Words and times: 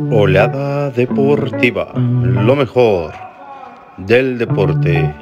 Oleada 0.00 0.90
Deportiva, 0.90 1.92
lo 1.94 2.56
mejor 2.56 3.12
del 3.96 4.38
deporte. 4.38 5.14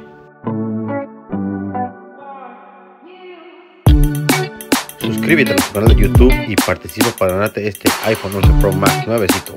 Suscríbete 4.97 5.51
a 5.51 5.53
nuestro 5.53 5.73
canal 5.79 5.95
de 5.95 6.01
YouTube 6.01 6.33
y 6.47 6.55
participa 6.55 7.09
para 7.19 7.33
ganarte 7.33 7.67
este 7.67 7.87
iPhone 8.05 8.35
11 8.35 8.49
Pro 8.59 8.73
Max 8.73 9.05
nuevecito. 9.05 9.53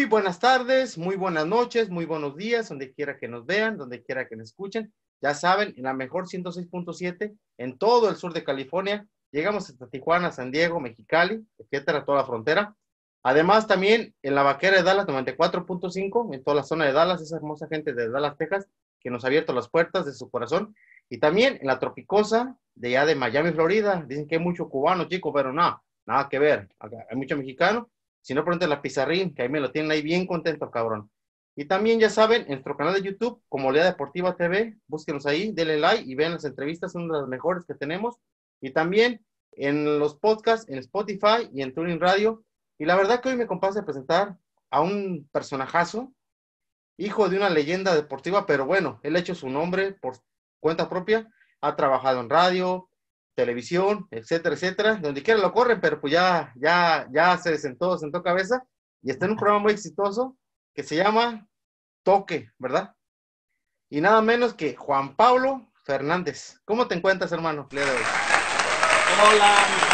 Muy 0.00 0.08
buenas 0.08 0.38
tardes, 0.38 0.96
muy 0.96 1.14
buenas 1.14 1.46
noches, 1.46 1.90
muy 1.90 2.06
buenos 2.06 2.34
días, 2.34 2.70
donde 2.70 2.90
quiera 2.94 3.18
que 3.18 3.28
nos 3.28 3.44
vean, 3.44 3.76
donde 3.76 4.02
quiera 4.02 4.26
que 4.26 4.34
nos 4.34 4.48
escuchen. 4.48 4.94
Ya 5.20 5.34
saben, 5.34 5.74
en 5.76 5.82
la 5.82 5.92
mejor 5.92 6.26
106.7 6.26 7.36
en 7.58 7.76
todo 7.76 8.08
el 8.08 8.16
sur 8.16 8.32
de 8.32 8.42
California. 8.42 9.06
Llegamos 9.30 9.68
hasta 9.68 9.88
Tijuana, 9.88 10.32
San 10.32 10.52
Diego, 10.52 10.80
Mexicali, 10.80 11.46
etcétera, 11.58 12.06
toda 12.06 12.22
la 12.22 12.24
frontera. 12.24 12.74
Además, 13.22 13.66
también 13.66 14.14
en 14.22 14.34
la 14.34 14.42
vaquera 14.42 14.78
de 14.78 14.84
Dallas 14.84 15.06
94.5, 15.06 16.34
en 16.34 16.42
toda 16.44 16.56
la 16.56 16.62
zona 16.62 16.86
de 16.86 16.92
Dallas, 16.92 17.20
esa 17.20 17.36
hermosa 17.36 17.68
gente 17.68 17.92
de 17.92 18.08
Dallas, 18.08 18.38
Texas, 18.38 18.68
que 19.00 19.10
nos 19.10 19.24
ha 19.24 19.26
abierto 19.26 19.52
las 19.52 19.68
puertas 19.68 20.06
de 20.06 20.14
su 20.14 20.30
corazón. 20.30 20.74
Y 21.10 21.18
también 21.18 21.58
en 21.60 21.66
la 21.66 21.78
tropicosa 21.78 22.56
de 22.74 22.88
allá 22.88 23.04
de 23.04 23.16
Miami, 23.16 23.52
Florida. 23.52 24.02
Dicen 24.08 24.26
que 24.26 24.36
hay 24.36 24.42
mucho 24.42 24.70
cubano, 24.70 25.08
chicos, 25.08 25.30
pero 25.34 25.52
no, 25.52 25.84
nada 26.06 26.26
que 26.30 26.38
ver. 26.38 26.70
hay 26.78 27.16
mucho 27.18 27.36
mexicano 27.36 27.90
si 28.20 28.34
no, 28.34 28.44
ponte 28.44 28.66
la 28.66 28.82
pizarrín, 28.82 29.34
que 29.34 29.42
ahí 29.42 29.48
me 29.48 29.60
lo 29.60 29.70
tienen 29.72 29.90
ahí 29.90 30.02
bien 30.02 30.26
contento, 30.26 30.70
cabrón. 30.70 31.10
Y 31.56 31.64
también 31.64 31.98
ya 32.00 32.10
saben, 32.10 32.42
en 32.42 32.48
nuestro 32.48 32.76
canal 32.76 32.94
de 32.94 33.02
YouTube, 33.02 33.42
como 33.48 33.72
Deportiva 33.72 34.36
TV, 34.36 34.78
búsquenos 34.86 35.26
ahí, 35.26 35.52
denle 35.52 35.78
like 35.78 36.10
y 36.10 36.14
vean 36.14 36.32
las 36.32 36.44
entrevistas, 36.44 36.92
son 36.92 37.08
las 37.08 37.26
mejores 37.26 37.64
que 37.66 37.74
tenemos. 37.74 38.16
Y 38.60 38.70
también 38.70 39.24
en 39.52 39.98
los 39.98 40.16
podcasts, 40.16 40.68
en 40.68 40.78
Spotify 40.78 41.48
y 41.52 41.62
en 41.62 41.74
Tuning 41.74 42.00
Radio. 42.00 42.44
Y 42.78 42.84
la 42.84 42.96
verdad 42.96 43.20
que 43.20 43.30
hoy 43.30 43.36
me 43.36 43.46
complace 43.46 43.82
presentar 43.82 44.36
a 44.70 44.80
un 44.80 45.28
personajazo, 45.32 46.12
hijo 46.96 47.28
de 47.28 47.36
una 47.36 47.50
leyenda 47.50 47.94
deportiva, 47.94 48.46
pero 48.46 48.66
bueno, 48.66 49.00
él 49.02 49.16
ha 49.16 49.20
hecho 49.20 49.34
su 49.34 49.48
nombre 49.48 49.92
por 49.92 50.16
cuenta 50.60 50.88
propia, 50.88 51.28
ha 51.60 51.76
trabajado 51.76 52.20
en 52.20 52.30
radio, 52.30 52.89
televisión, 53.34 54.06
etcétera, 54.10 54.54
etcétera, 54.54 54.94
donde 54.96 55.22
quiera 55.22 55.40
lo 55.40 55.52
corren, 55.52 55.80
pero 55.80 56.00
pues 56.00 56.12
ya, 56.12 56.52
ya, 56.56 57.08
ya 57.12 57.36
se 57.38 57.56
sentó, 57.58 57.96
sentó 57.96 58.22
cabeza 58.22 58.62
y 59.02 59.10
está 59.10 59.26
en 59.26 59.32
un 59.32 59.38
programa 59.38 59.62
muy 59.62 59.72
exitoso 59.72 60.36
que 60.74 60.82
se 60.82 60.96
llama 60.96 61.48
Toque, 62.04 62.50
¿verdad? 62.58 62.94
Y 63.88 64.00
nada 64.00 64.20
menos 64.22 64.54
que 64.54 64.76
Juan 64.76 65.16
Pablo 65.16 65.70
Fernández. 65.84 66.60
¿Cómo 66.64 66.86
te 66.86 66.94
encuentras, 66.94 67.32
hermano? 67.32 67.68
Hola, 67.72 69.56
mis 69.74 69.84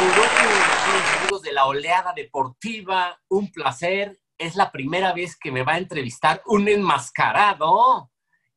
queridos 0.00 1.18
amigos 1.18 1.42
de 1.42 1.52
la 1.52 1.66
oleada 1.66 2.12
deportiva, 2.14 3.20
un 3.28 3.50
placer. 3.52 4.18
Es 4.38 4.56
la 4.56 4.72
primera 4.72 5.12
vez 5.12 5.36
que 5.38 5.52
me 5.52 5.62
va 5.62 5.74
a 5.74 5.78
entrevistar 5.78 6.42
un 6.46 6.66
enmascarado 6.66 8.10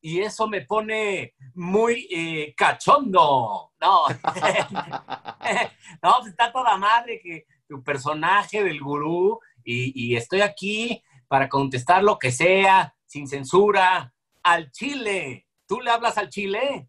y 0.06 0.20
eso 0.20 0.46
me 0.46 0.60
pone 0.60 1.34
muy 1.54 2.06
eh, 2.12 2.54
cachondo. 2.56 3.72
No, 3.80 4.06
no, 6.00 6.14
pues 6.20 6.28
está 6.28 6.52
toda 6.52 6.76
madre 6.76 7.20
que 7.20 7.44
tu 7.68 7.82
personaje 7.82 8.62
del 8.62 8.80
gurú 8.80 9.40
y, 9.64 10.14
estoy 10.14 10.42
aquí 10.42 11.02
para 11.26 11.48
contestar 11.48 12.04
lo 12.04 12.20
que 12.20 12.30
sea, 12.30 12.94
sin 13.04 13.26
censura, 13.26 14.14
al 14.44 14.70
chile. 14.70 15.48
¿Tú 15.66 15.80
le 15.80 15.90
hablas 15.90 16.16
al 16.18 16.28
chile? 16.28 16.88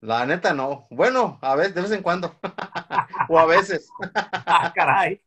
La 0.00 0.24
neta 0.24 0.54
no. 0.54 0.86
Bueno, 0.88 1.38
a 1.42 1.56
veces, 1.56 1.74
de 1.74 1.82
vez 1.82 1.90
en 1.90 2.02
cuando. 2.02 2.34
o 3.28 3.38
a 3.38 3.44
veces. 3.44 3.86
ah, 4.14 4.72
caray. 4.74 5.20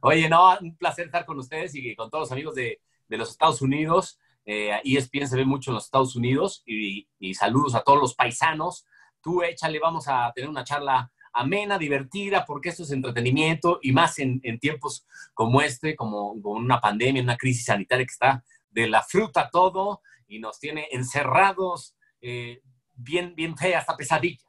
Oye, 0.00 0.28
no, 0.28 0.56
un 0.60 0.76
placer 0.76 1.06
estar 1.06 1.26
con 1.26 1.40
ustedes 1.40 1.74
y 1.74 1.96
con 1.96 2.08
todos 2.08 2.28
los 2.28 2.32
amigos 2.32 2.54
de, 2.54 2.80
de 3.08 3.18
los 3.18 3.30
Estados 3.30 3.60
Unidos. 3.60 4.20
Eh, 4.44 4.80
ESPN 4.84 5.28
se 5.28 5.36
ve 5.36 5.44
mucho 5.44 5.70
en 5.70 5.76
los 5.76 5.84
Estados 5.84 6.16
Unidos 6.16 6.62
y, 6.66 7.06
saludos 7.34 7.74
a 7.74 7.82
todos 7.82 8.00
los 8.00 8.14
paisanos. 8.14 8.84
Tú 9.22 9.42
échale, 9.42 9.78
vamos 9.78 10.08
a 10.08 10.32
tener 10.34 10.50
una 10.50 10.64
charla 10.64 11.10
amena, 11.32 11.78
divertida, 11.78 12.44
porque 12.44 12.70
esto 12.70 12.82
es 12.82 12.90
entretenimiento 12.90 13.78
y 13.82 13.92
más 13.92 14.18
en, 14.18 14.40
tiempos 14.60 15.06
como 15.32 15.62
este, 15.62 15.96
como, 15.96 16.32
una 16.32 16.80
pandemia, 16.80 17.22
una 17.22 17.36
crisis 17.36 17.66
sanitaria 17.66 18.04
que 18.04 18.12
está 18.12 18.44
de 18.70 18.88
la 18.88 19.02
fruta 19.02 19.48
todo 19.50 20.02
y 20.26 20.38
nos 20.38 20.58
tiene 20.58 20.88
encerrados, 20.90 21.94
eh, 22.20 22.60
bien, 22.94 23.34
bien 23.34 23.56
fea 23.56 23.80
esta 23.80 23.96
pesadilla. 23.96 24.44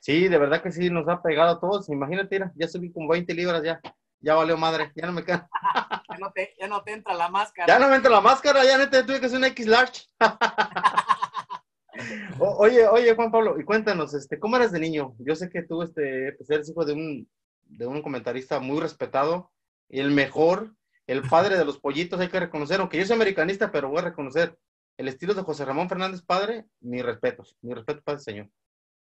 Sí, 0.00 0.28
de 0.28 0.38
verdad 0.38 0.62
que 0.62 0.72
sí, 0.72 0.90
nos 0.90 1.08
ha 1.08 1.20
pegado 1.20 1.56
a 1.56 1.60
todos. 1.60 1.88
Imagínate, 1.88 2.40
ya 2.54 2.68
subí 2.68 2.92
como 2.92 3.08
20 3.08 3.34
libras 3.34 3.62
ya 3.62 3.80
ya 4.20 4.34
valió 4.34 4.56
madre, 4.56 4.92
ya 4.94 5.06
no 5.06 5.12
me 5.12 5.24
queda. 5.24 5.48
ya, 6.08 6.18
no 6.18 6.32
te, 6.32 6.54
ya 6.58 6.68
no 6.68 6.82
te 6.82 6.92
entra 6.92 7.14
la 7.14 7.28
máscara. 7.28 7.66
Ya 7.66 7.78
no 7.78 7.88
me 7.88 7.96
entra 7.96 8.10
la 8.10 8.20
máscara, 8.20 8.64
ya 8.64 8.78
no 8.78 8.88
te 8.88 9.02
tuve 9.02 9.20
que 9.20 9.26
hacer 9.26 9.38
un 9.38 9.44
X 9.44 9.66
large. 9.66 10.04
oye, 12.38 12.86
oye, 12.88 13.14
Juan 13.14 13.30
Pablo, 13.30 13.58
y 13.58 13.64
cuéntanos, 13.64 14.14
este, 14.14 14.38
¿cómo 14.38 14.56
eras 14.56 14.72
de 14.72 14.80
niño? 14.80 15.14
Yo 15.18 15.34
sé 15.34 15.48
que 15.48 15.62
tú 15.62 15.82
este, 15.82 16.32
pues 16.32 16.50
eres 16.50 16.68
hijo 16.68 16.84
de 16.84 16.92
un, 16.92 17.28
de 17.62 17.86
un 17.86 18.02
comentarista 18.02 18.60
muy 18.60 18.80
respetado, 18.80 19.50
el 19.88 20.10
mejor, 20.10 20.74
el 21.06 21.22
padre 21.22 21.56
de 21.56 21.64
los 21.64 21.78
pollitos, 21.78 22.20
hay 22.20 22.28
que 22.28 22.40
reconocer, 22.40 22.80
aunque 22.80 22.98
yo 22.98 23.06
soy 23.06 23.16
americanista, 23.16 23.72
pero 23.72 23.88
voy 23.88 23.98
a 23.98 24.02
reconocer 24.02 24.56
el 24.98 25.08
estilo 25.08 25.32
de 25.32 25.42
José 25.42 25.64
Ramón 25.64 25.88
Fernández 25.88 26.22
Padre, 26.22 26.66
mi 26.80 27.02
respeto, 27.02 27.44
mi 27.62 27.72
respeto 27.72 28.02
para 28.02 28.18
el 28.18 28.22
señor. 28.22 28.50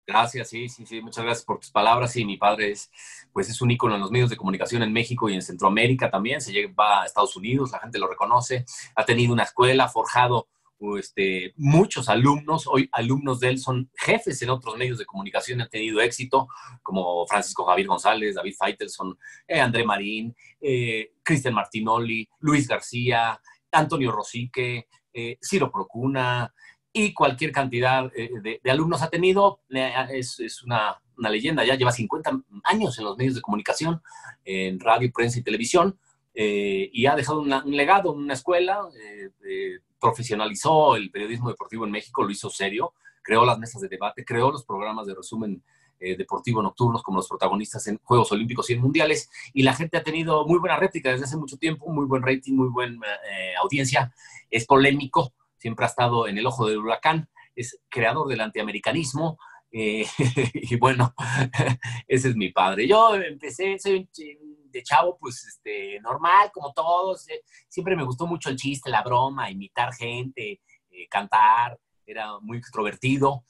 Gracias, 0.05 0.49
sí, 0.49 0.69
sí, 0.69 0.85
sí, 0.85 1.01
muchas 1.01 1.25
gracias 1.25 1.45
por 1.45 1.61
tus 1.61 1.71
palabras. 1.71 2.13
Sí, 2.13 2.25
mi 2.25 2.37
padre 2.37 2.73
es, 2.73 2.91
pues 3.33 3.49
es 3.49 3.61
un 3.63 3.71
ícono 3.71 3.95
en 3.95 4.01
los 4.01 4.11
medios 4.11 4.31
de 4.31 4.37
comunicación 4.37 4.83
en 4.83 4.93
México 4.93 5.29
y 5.29 5.35
en 5.35 5.43
Centroamérica 5.43 6.11
también. 6.11 6.41
Se 6.41 6.53
lleva 6.53 7.03
a 7.03 7.07
Estados 7.07 7.37
Unidos, 7.37 7.71
la 7.71 7.79
gente 7.79 7.99
lo 7.99 8.09
reconoce. 8.09 8.65
Ha 8.97 9.05
tenido 9.05 9.33
una 9.33 9.45
escuela, 9.45 9.89
forjado 9.89 10.49
este, 10.99 11.55
muchos 11.57 12.09
alumnos. 12.09 12.67
Hoy 12.67 12.89
alumnos 12.93 13.41
de 13.41 13.51
él 13.51 13.59
son 13.59 13.91
jefes 13.95 14.43
en 14.43 14.51
otros 14.51 14.77
medios 14.77 14.99
de 14.99 15.07
comunicación, 15.07 15.61
han 15.61 15.69
tenido 15.69 16.01
éxito, 16.01 16.49
como 16.83 17.27
Francisco 17.27 17.65
Javier 17.65 17.87
González, 17.87 18.35
David 18.35 18.55
Faitelson, 18.59 19.17
eh, 19.47 19.61
André 19.61 19.85
Marín, 19.85 20.35
eh, 20.61 21.13
Cristian 21.23 21.55
Martinoli, 21.55 22.29
Luis 22.41 22.67
García, 22.67 23.41
Antonio 23.71 24.11
Rosique, 24.11 24.89
eh, 25.13 25.39
Ciro 25.43 25.71
Procuna, 25.71 26.53
y 26.93 27.15
cualquier 27.15 27.53
cantidad 27.53 28.11
eh, 28.15 28.31
de, 28.63 28.71
alumnos 28.71 29.03
ha 29.03 29.09
tenido. 29.09 29.61
Eh, 29.71 29.93
es, 30.11 30.63
una, 30.63 31.01
leyenda, 31.17 31.65
ya 31.65 31.77
lleva 31.77 31.93
50 31.93 32.43
años 32.65 32.99
en 32.99 33.05
los 33.05 33.17
medios 33.17 33.37
de 33.37 33.41
comunicación, 33.41 34.03
en 34.45 34.81
radio, 34.81 35.11
prensa 35.13 35.39
y 35.39 35.43
televisión, 35.43 35.97
eh, 36.35 36.91
y 36.93 37.07
ha 37.07 37.15
dejado 37.15 37.41
un 37.41 37.77
legado 37.77 38.13
en 38.13 38.19
una 38.19 38.35
escuela, 38.35 38.81
profesionalizó 40.01 40.97
el 40.97 41.11
periodismo 41.11 41.49
deportivo 41.49 41.85
en 41.85 41.93
México, 41.93 42.25
lo 42.25 42.31
hizo 42.31 42.51
serio, 42.51 42.93
creó 43.23 43.45
las 43.45 43.59
mesas 43.59 43.81
de 43.83 43.89
debate, 43.89 44.25
creó 44.25 44.51
los 44.51 44.65
programas 44.65 45.07
de 45.07 45.15
resumen 45.15 45.63
deportivo 46.01 46.61
nocturnos 46.61 47.01
como 47.05 47.19
los 47.19 47.29
protagonistas 47.29 47.87
en 47.87 48.01
Juegos 48.03 48.33
Olímpicos 48.33 48.69
y 48.69 48.73
en 48.73 48.81
Mundiales, 48.81 49.31
y 49.53 49.63
la 49.63 49.75
gente 49.75 49.97
ha 49.97 50.03
tenido 50.03 50.45
muy 50.45 50.59
buena 50.59 50.77
réplica 50.77 51.11
desde 51.11 51.27
hace 51.27 51.37
mucho 51.37 51.57
tiempo, 51.57 51.89
muy 51.89 52.07
buen 52.07 52.25
rating, 52.25 52.55
muy 52.55 52.69
buena 52.69 53.07
audiencia, 53.61 54.13
es 54.51 54.67
polémico, 54.67 55.33
siempre 55.63 55.85
ha 55.87 55.89
estado 55.89 56.27
en 56.27 56.37
el 56.39 56.47
ojo 56.47 56.67
del 56.67 56.79
huracán, 56.79 57.29
es 57.55 57.79
creador 57.89 58.27
del 58.27 58.41
antiamericanismo, 58.41 59.39
eh, 59.71 60.05
y 60.55 60.77
bueno, 60.77 61.15
ese 62.09 62.31
es 62.31 62.37
mi 62.37 62.51
padre. 62.51 62.89
Yo 62.89 63.15
empecé, 63.15 63.79
soy 63.79 64.09
de 64.13 64.83
chavo, 64.83 65.17
pues, 65.19 65.45
este, 65.45 66.01
normal, 66.01 66.51
como 66.53 66.73
todos, 66.73 67.29
eh, 67.29 67.43
siempre 67.69 67.95
me 67.95 68.03
gustó 68.05 68.27
mucho 68.27 68.51
el 68.51 68.57
chiste, 68.57 68.91
la 68.91 69.03
broma, 69.03 69.51
imitar 69.51 69.95
gente, 69.95 70.61
eh, 70.91 71.09
cantar, 71.09 71.79
era 72.05 72.41
muy 72.41 72.59
extrovertido, 72.59 73.45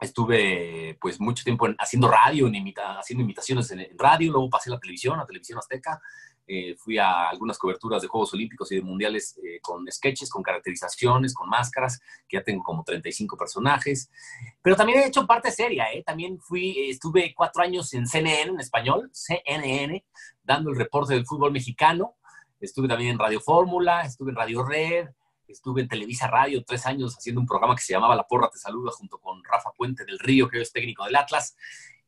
estuve, 0.00 0.96
pues, 0.98 1.20
mucho 1.20 1.44
tiempo 1.44 1.68
haciendo 1.78 2.08
radio, 2.08 2.50
haciendo 2.98 3.22
imitaciones 3.22 3.70
en, 3.70 3.80
en 3.80 3.98
radio, 3.98 4.32
luego 4.32 4.48
pasé 4.48 4.70
a 4.70 4.74
la 4.74 4.80
televisión, 4.80 5.20
a 5.20 5.26
Televisión 5.26 5.58
Azteca, 5.58 6.00
eh, 6.52 6.74
fui 6.76 6.98
a 6.98 7.28
algunas 7.28 7.56
coberturas 7.56 8.02
de 8.02 8.08
Juegos 8.08 8.34
Olímpicos 8.34 8.72
y 8.72 8.74
de 8.74 8.82
Mundiales 8.82 9.38
eh, 9.38 9.60
con 9.62 9.86
sketches, 9.88 10.28
con 10.28 10.42
caracterizaciones, 10.42 11.32
con 11.32 11.48
máscaras, 11.48 12.00
que 12.26 12.38
ya 12.38 12.42
tengo 12.42 12.64
como 12.64 12.82
35 12.82 13.36
personajes. 13.36 14.10
Pero 14.60 14.74
también 14.74 14.98
he 14.98 15.06
hecho 15.06 15.28
parte 15.28 15.52
seria, 15.52 15.92
¿eh? 15.92 16.02
También 16.04 16.40
fui, 16.40 16.90
estuve 16.90 17.32
cuatro 17.36 17.62
años 17.62 17.94
en 17.94 18.04
CNN, 18.04 18.50
en 18.50 18.58
español, 18.58 19.12
CNN, 19.12 20.04
dando 20.42 20.70
el 20.70 20.76
reporte 20.76 21.14
del 21.14 21.24
fútbol 21.24 21.52
mexicano. 21.52 22.16
Estuve 22.58 22.88
también 22.88 23.12
en 23.12 23.20
Radio 23.20 23.40
Fórmula, 23.40 24.00
estuve 24.00 24.32
en 24.32 24.36
Radio 24.36 24.64
Red, 24.64 25.08
estuve 25.46 25.82
en 25.82 25.88
Televisa 25.88 26.26
Radio 26.26 26.64
tres 26.64 26.84
años 26.84 27.16
haciendo 27.16 27.40
un 27.40 27.46
programa 27.46 27.76
que 27.76 27.82
se 27.82 27.92
llamaba 27.92 28.16
La 28.16 28.26
Porra 28.26 28.50
Te 28.50 28.58
Saluda 28.58 28.90
junto 28.90 29.20
con 29.20 29.40
Rafa 29.44 29.70
Puente 29.70 30.04
del 30.04 30.18
Río, 30.18 30.48
que 30.48 30.60
es 30.60 30.72
técnico 30.72 31.04
del 31.04 31.14
Atlas. 31.14 31.56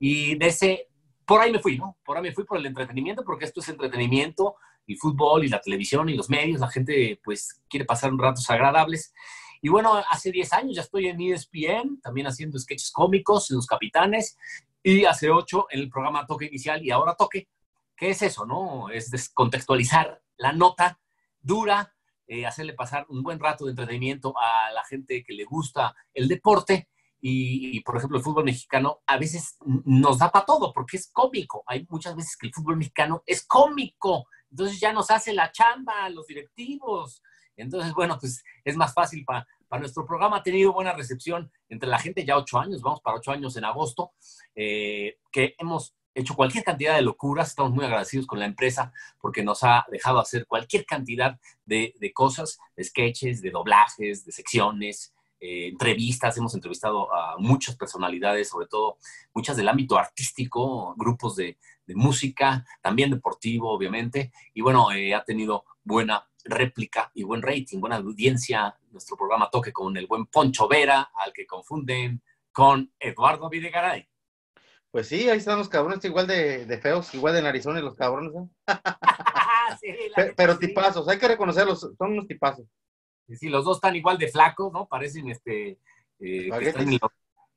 Y 0.00 0.34
de 0.34 0.46
ese, 0.48 0.88
por 1.26 1.40
ahí 1.40 1.52
me 1.52 1.58
fui, 1.58 1.78
¿no? 1.78 1.96
Por 2.04 2.16
ahí 2.16 2.22
me 2.22 2.32
fui 2.32 2.44
por 2.44 2.58
el 2.58 2.66
entretenimiento, 2.66 3.24
porque 3.24 3.44
esto 3.44 3.60
es 3.60 3.68
entretenimiento, 3.68 4.56
el 4.86 4.96
fútbol 4.98 5.44
y 5.44 5.48
la 5.48 5.60
televisión 5.60 6.08
y 6.08 6.14
los 6.14 6.28
medios, 6.28 6.60
la 6.60 6.68
gente 6.68 7.20
pues 7.22 7.62
quiere 7.68 7.84
pasar 7.84 8.12
ratos 8.12 8.48
agradables. 8.50 9.14
Y 9.60 9.68
bueno, 9.68 9.94
hace 10.10 10.32
10 10.32 10.52
años 10.54 10.76
ya 10.76 10.82
estoy 10.82 11.06
en 11.06 11.20
ESPN, 11.20 12.00
también 12.00 12.26
haciendo 12.26 12.58
sketches 12.58 12.90
cómicos, 12.90 13.50
Los 13.50 13.66
Capitanes, 13.66 14.36
y 14.82 15.04
hace 15.04 15.30
8 15.30 15.66
en 15.70 15.80
el 15.80 15.88
programa 15.88 16.26
Toque 16.26 16.46
Inicial 16.46 16.84
y 16.84 16.90
ahora 16.90 17.14
Toque. 17.14 17.48
¿Qué 17.96 18.10
es 18.10 18.22
eso, 18.22 18.44
no? 18.44 18.90
Es 18.90 19.10
descontextualizar 19.10 20.20
la 20.36 20.52
nota 20.52 20.98
dura, 21.40 21.94
eh, 22.26 22.44
hacerle 22.46 22.72
pasar 22.72 23.06
un 23.08 23.22
buen 23.22 23.38
rato 23.38 23.64
de 23.64 23.70
entretenimiento 23.70 24.34
a 24.36 24.72
la 24.72 24.84
gente 24.84 25.22
que 25.22 25.34
le 25.34 25.44
gusta 25.44 25.94
el 26.12 26.26
deporte. 26.26 26.88
Y, 27.24 27.80
por 27.82 27.96
ejemplo, 27.96 28.18
el 28.18 28.24
fútbol 28.24 28.44
mexicano 28.44 29.00
a 29.06 29.16
veces 29.16 29.56
nos 29.84 30.18
da 30.18 30.32
para 30.32 30.44
todo 30.44 30.72
porque 30.72 30.96
es 30.96 31.08
cómico. 31.12 31.62
Hay 31.68 31.86
muchas 31.88 32.16
veces 32.16 32.36
que 32.36 32.48
el 32.48 32.52
fútbol 32.52 32.78
mexicano 32.78 33.22
es 33.24 33.46
cómico. 33.46 34.26
Entonces 34.50 34.80
ya 34.80 34.92
nos 34.92 35.08
hace 35.12 35.32
la 35.32 35.52
chamba 35.52 36.10
los 36.10 36.26
directivos. 36.26 37.22
Entonces, 37.56 37.92
bueno, 37.94 38.18
pues 38.20 38.42
es 38.64 38.76
más 38.76 38.92
fácil 38.92 39.24
para 39.24 39.46
nuestro 39.78 40.04
programa. 40.04 40.38
Ha 40.38 40.42
tenido 40.42 40.72
buena 40.72 40.94
recepción 40.94 41.52
entre 41.68 41.88
la 41.88 42.00
gente 42.00 42.24
ya 42.24 42.36
ocho 42.36 42.58
años, 42.58 42.82
vamos 42.82 43.00
para 43.00 43.18
ocho 43.18 43.30
años 43.30 43.56
en 43.56 43.66
agosto, 43.66 44.12
eh, 44.56 45.18
que 45.30 45.54
hemos 45.58 45.94
hecho 46.14 46.34
cualquier 46.34 46.64
cantidad 46.64 46.96
de 46.96 47.02
locuras. 47.02 47.50
Estamos 47.50 47.72
muy 47.72 47.84
agradecidos 47.84 48.26
con 48.26 48.40
la 48.40 48.46
empresa 48.46 48.92
porque 49.20 49.44
nos 49.44 49.62
ha 49.62 49.86
dejado 49.90 50.18
hacer 50.18 50.46
cualquier 50.46 50.84
cantidad 50.84 51.38
de, 51.64 51.94
cosas, 52.12 52.58
de 52.76 52.84
sketches, 52.84 53.40
de 53.42 53.50
doblajes, 53.50 54.24
de 54.24 54.32
secciones, 54.32 55.14
eh, 55.44 55.66
entrevistas. 55.66 56.36
Hemos 56.36 56.54
entrevistado 56.54 57.12
a 57.12 57.36
muchas 57.36 57.74
personalidades, 57.74 58.48
sobre 58.48 58.68
todo 58.68 58.98
muchas 59.34 59.56
del 59.56 59.68
ámbito 59.68 59.98
artístico, 59.98 60.94
grupos 60.96 61.34
de, 61.34 61.58
música, 61.94 62.64
también 62.80 63.10
deportivo, 63.10 63.70
obviamente. 63.70 64.32
Y 64.54 64.62
bueno, 64.62 64.92
eh, 64.92 65.14
ha 65.14 65.24
tenido 65.24 65.64
buena 65.82 66.26
réplica 66.44 67.10
y 67.12 67.24
buen 67.24 67.42
rating, 67.42 67.80
buena 67.80 67.96
audiencia. 67.96 68.78
Nuestro 68.92 69.16
programa 69.16 69.50
toque 69.50 69.72
con 69.72 69.96
el 69.96 70.06
buen 70.06 70.26
Poncho 70.26 70.68
Vera, 70.68 71.10
al 71.14 71.32
que 71.32 71.44
confunden 71.44 72.22
con 72.52 72.90
Eduardo 73.00 73.50
Videgaray. 73.50 74.08
Pues 74.92 75.08
sí, 75.08 75.28
ahí 75.28 75.38
están 75.38 75.58
los 75.58 75.68
cabrones 75.68 76.04
igual 76.04 76.26
de, 76.26 76.78
feos, 76.80 77.12
igual 77.14 77.34
de 77.34 77.42
narizones 77.42 77.82
los 77.82 77.96
cabrones. 77.96 78.32
¿eh? 78.34 78.74
pero, 80.36 80.58
tipazos, 80.58 81.08
hay 81.08 81.18
que 81.18 81.28
reconocerlos, 81.28 81.80
son 81.80 82.12
unos 82.12 82.26
tipazos. 82.28 82.66
Sí, 83.28 83.48
los 83.48 83.64
dos 83.64 83.78
están 83.78 83.96
igual 83.96 84.18
de 84.18 84.28
flacos, 84.28 84.72
¿no? 84.72 84.86
Parecen 84.86 85.30
este, 85.30 85.78
eh, 86.20 86.50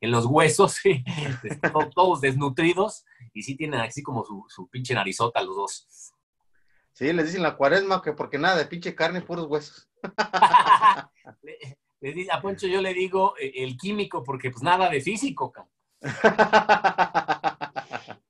en, 0.02 0.12
los, 0.12 0.26
huesos, 0.26 0.74
sí. 0.84 1.04
Este, 1.44 1.70
todos, 1.94 2.22
desnutridos 2.22 3.06
y 3.34 3.44
sí 3.44 3.56
tienen 3.56 3.82
así 3.82 4.02
como 4.02 4.24
su, 4.24 4.68
pinche 4.70 4.94
narizota 4.94 5.42
los 5.42 5.56
dos. 5.56 6.14
Sí, 6.94 7.12
les 7.12 7.26
dicen 7.28 7.44
la 7.44 7.58
cuaresma 7.58 8.02
que 8.02 8.14
porque 8.14 8.38
nada 8.38 8.58
de 8.58 8.66
pinche 8.66 8.96
carne, 8.96 9.22
puros 9.22 9.48
huesos. 9.48 9.90
a 12.32 12.42
Poncho 12.42 12.68
yo 12.68 12.82
le 12.82 12.94
digo 12.94 13.36
eh, 13.38 13.52
el 13.58 13.78
químico 13.78 14.24
porque 14.24 14.52
pues 14.52 14.64
nada 14.64 14.90
de 14.90 15.02
físico, 15.02 15.52
cabrón. 15.52 15.74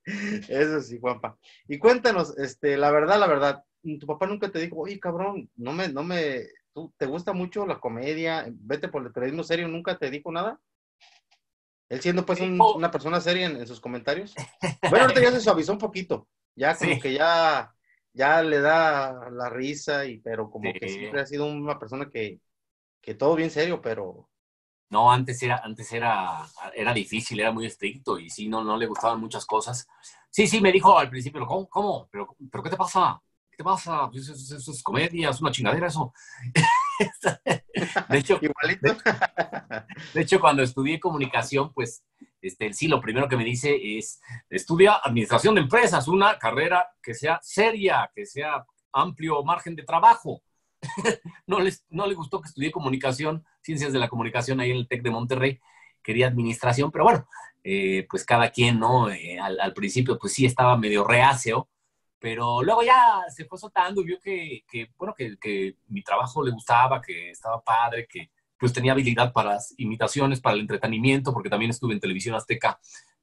Eso 0.05 0.81
sí, 0.81 0.99
Juanpa. 0.99 1.37
Y 1.67 1.77
cuéntanos, 1.77 2.37
este, 2.37 2.77
la 2.77 2.91
verdad, 2.91 3.19
la 3.19 3.27
verdad, 3.27 3.63
tu 3.99 4.07
papá 4.07 4.27
nunca 4.27 4.49
te 4.51 4.59
dijo, 4.59 4.77
oye, 4.77 4.99
cabrón, 4.99 5.49
no 5.55 5.73
me, 5.73 5.89
no 5.89 6.03
me, 6.03 6.43
tú, 6.75 6.93
¿te 6.97 7.05
gusta 7.05 7.33
mucho 7.33 7.65
la 7.65 7.79
comedia? 7.79 8.45
Vete 8.51 8.89
por 8.89 9.03
el 9.03 9.13
periodismo 9.13 9.43
serio, 9.43 9.67
¿nunca 9.67 9.97
te 9.97 10.11
dijo 10.11 10.31
nada? 10.31 10.59
Él 11.87 12.01
siendo 12.01 12.25
pues 12.25 12.41
una 12.41 12.91
persona 12.91 13.21
seria 13.21 13.45
en, 13.45 13.65
sus 13.65 13.79
comentarios. 13.79 14.35
Bueno, 14.89 15.05
ahorita 15.05 15.21
ya 15.21 15.31
se 15.31 15.41
suavizó 15.41 15.71
un 15.71 15.79
poquito, 15.79 16.27
ya 16.55 16.75
como 16.75 16.99
que 16.99 17.13
ya, 17.13 17.73
ya 18.13 18.43
le 18.43 18.59
da 18.59 19.29
la 19.31 19.49
risa, 19.49 20.05
y, 20.05 20.19
pero 20.19 20.49
como 20.51 20.71
que 20.73 20.89
siempre 20.89 21.21
ha 21.21 21.25
sido 21.25 21.45
una 21.45 21.79
persona 21.79 22.09
que, 22.09 22.39
que 23.01 23.15
todo 23.15 23.35
bien 23.35 23.49
serio, 23.49 23.81
pero 23.81 24.29
no, 24.89 25.11
antes 25.11 25.41
era, 25.41 25.61
antes 25.63 25.91
era, 25.93 26.45
era 26.75 26.93
difícil, 26.93 27.39
era 27.39 27.51
muy 27.51 27.65
estricto 27.65 28.19
y 28.19 28.29
sí, 28.29 28.47
no, 28.47 28.63
no 28.63 28.77
le 28.77 28.85
gustaban 28.85 29.19
muchas 29.19 29.45
cosas. 29.45 29.87
Sí, 30.29 30.47
sí, 30.47 30.61
me 30.61 30.71
dijo 30.71 30.97
al 30.97 31.09
principio, 31.09 31.45
¿cómo? 31.45 31.67
cómo? 31.67 32.07
¿Pero, 32.11 32.35
¿Pero 32.51 32.63
qué 32.63 32.69
te 32.69 32.77
pasa? 32.77 33.19
¿Qué 33.55 33.63
te 33.63 33.63
pasa? 33.63 34.09
Eso, 34.13 34.71
es 34.71 34.83
comedia, 34.83 35.29
es 35.29 35.39
una 35.39 35.49
chingadera 35.49 35.87
eso. 35.87 36.13
de, 38.09 38.17
hecho, 38.17 38.37
de, 40.13 40.21
hecho, 40.21 40.41
cuando 40.41 40.61
estudié 40.61 40.99
comunicación, 40.99 41.71
pues 41.71 42.03
este, 42.41 42.73
sí, 42.73 42.89
lo 42.89 42.99
primero 42.99 43.29
que 43.29 43.37
me 43.37 43.45
dice 43.45 43.97
es, 43.97 44.19
estudia 44.49 44.95
administración 45.01 45.55
de 45.55 45.61
empresas, 45.61 46.09
una 46.09 46.37
carrera 46.37 46.85
que 47.01 47.13
sea 47.13 47.39
seria, 47.41 48.11
que 48.13 48.25
sea 48.25 48.65
amplio 48.91 49.41
margen 49.45 49.73
de 49.73 49.83
trabajo. 49.83 50.43
no, 51.47 51.61
les, 51.61 51.85
no 51.89 52.07
le 52.07 52.15
gustó 52.15 52.41
que 52.41 52.49
estudié 52.49 52.73
comunicación 52.73 53.45
ciencias 53.61 53.93
de 53.93 53.99
la 53.99 54.09
comunicación 54.09 54.59
ahí 54.59 54.71
en 54.71 54.77
el 54.77 54.87
TEC 54.89 55.01
de 55.01 55.11
Monterrey, 55.11 55.61
quería 56.03 56.27
administración, 56.27 56.91
pero 56.91 57.05
bueno, 57.05 57.25
eh, 57.63 58.05
pues 58.09 58.25
cada 58.25 58.51
quien, 58.51 58.79
¿no? 58.79 59.09
Eh, 59.09 59.39
al, 59.39 59.73
principio, 59.73 60.19
pues 60.19 60.33
sí 60.33 60.45
estaba 60.45 60.77
medio 60.77 61.05
reacio, 61.05 61.69
pero 62.25 62.63
luego 62.63 62.81
ya 62.81 63.21
se 63.29 63.45
fue 63.45 63.59
soltando 63.59 64.01
y 64.01 64.05
vio 64.05 64.19
que, 64.19 64.63
bueno, 64.97 65.13
que, 65.13 65.77
mi 65.89 66.01
trabajo 66.01 66.43
le 66.43 66.49
gustaba, 66.49 66.99
que 66.99 67.29
estaba 67.29 67.63
padre, 67.63 68.07
que 68.09 68.31
pues 68.57 68.73
tenía 68.73 68.93
habilidad 68.93 69.31
para 69.31 69.51
las 69.51 69.75
imitaciones, 69.77 70.41
para 70.41 70.55
el 70.55 70.61
entretenimiento, 70.61 71.31
porque 71.31 71.51
también 71.51 71.69
estuve 71.69 71.93
en 71.93 71.99
Televisión 71.99 72.33
Azteca 72.33 72.79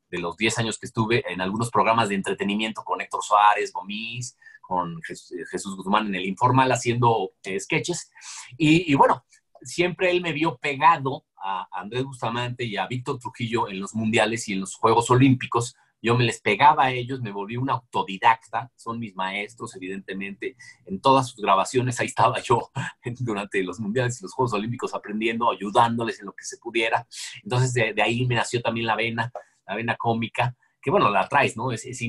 de 0.08 0.20
los 0.20 0.37
10 0.37 0.56
años 0.60 0.78
que 0.78 0.87
estuve 0.87 1.25
en 1.26 1.40
algunos 1.40 1.69
programas 1.69 2.10
de 2.10 2.14
entretenimiento 2.14 2.84
con 2.84 3.00
Héctor 3.00 3.25
Suárez, 3.25 3.72
Gomis, 3.72 4.37
con 4.60 5.02
Jesús, 5.02 5.76
Guzmán 5.76 6.06
en 6.06 6.14
el 6.14 6.26
Informal 6.26 6.70
haciendo 6.70 7.32
eh, 7.43 7.58
sketches. 7.58 8.08
y, 8.56 8.94
bueno, 8.94 9.25
siempre 9.62 10.12
él 10.12 10.20
me 10.20 10.32
vio 10.32 10.58
pegado 10.58 11.25
a 11.43 11.66
Andrés 11.72 12.05
Bustamante 12.05 12.62
y 12.62 12.76
a 12.76 12.87
Víctor 12.87 13.19
Trujillo 13.19 13.69
en 13.69 13.81
los 13.81 13.96
mundiales 13.96 14.46
y 14.46 14.52
en 14.52 14.60
los 14.60 14.76
Juegos 14.76 15.10
Olímpicos. 15.10 15.75
Yo 16.02 16.16
me 16.16 16.25
les 16.25 16.40
pegaba 16.40 16.84
a 16.84 16.90
ellos, 16.90 17.20
me 17.20 17.31
volví 17.31 17.56
un 17.56 17.70
autodidacta, 17.70 18.72
son 18.75 18.99
mis 18.99 19.14
maestros, 19.14 19.76
evidentemente. 19.76 20.56
En 20.84 21.00
todas 21.00 21.28
sus 21.28 21.40
grabaciones 21.40 22.00
ahí 22.00 22.08
estaba 22.08 22.40
yo 22.40 22.70
durante 23.20 23.62
los 23.62 23.78
mundiales 23.78 24.20
y 24.20 24.25
los 24.25 24.34
Juegos 24.34 24.52
Olímpicos 24.52 24.94
aprendiendo, 24.94 25.50
ayudándoles 25.50 26.19
en 26.19 26.26
lo 26.26 26.32
que 26.32 26.44
se 26.44 26.58
pudiera. 26.58 27.06
Entonces 27.44 27.72
de, 27.72 28.02
ahí 28.02 28.26
me 28.26 28.34
nació 28.34 28.60
también 28.60 28.87
la 28.87 28.96
vena, 28.96 29.32
la 29.66 29.76
vena 29.76 29.96
cómica, 29.96 30.56
que 30.82 30.90
bueno, 30.90 31.08
la 31.08 31.28
traes, 31.28 31.56
¿no? 31.56 31.70
Es, 31.70 31.87
es. 31.87 32.02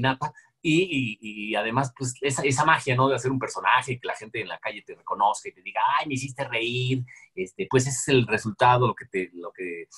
Y, 0.66 1.54
además, 1.56 1.94
pues 1.98 2.16
esa, 2.22 2.42
esa, 2.44 2.64
magia, 2.64 2.96
¿no? 2.96 3.10
De 3.10 3.16
hacer 3.16 3.30
un 3.30 3.38
personaje, 3.38 4.00
que 4.00 4.08
la 4.08 4.16
gente 4.16 4.40
en 4.40 4.48
la 4.48 4.60
calle 4.60 4.82
te 4.82 4.96
reconozca 4.96 5.50
y 5.50 5.52
te 5.52 5.62
diga, 5.62 5.82
ay, 6.00 6.08
me 6.08 6.14
hiciste 6.14 6.46
reír, 6.46 7.04
este, 7.36 7.68
pues 7.70 7.86
ese 7.86 7.98
es 8.00 8.08
el 8.08 8.26
resultado, 8.26 8.88
lo 8.88 8.96
que 8.96 9.06
te, 9.08 9.30
lo 9.34 9.52
que, 9.52 9.90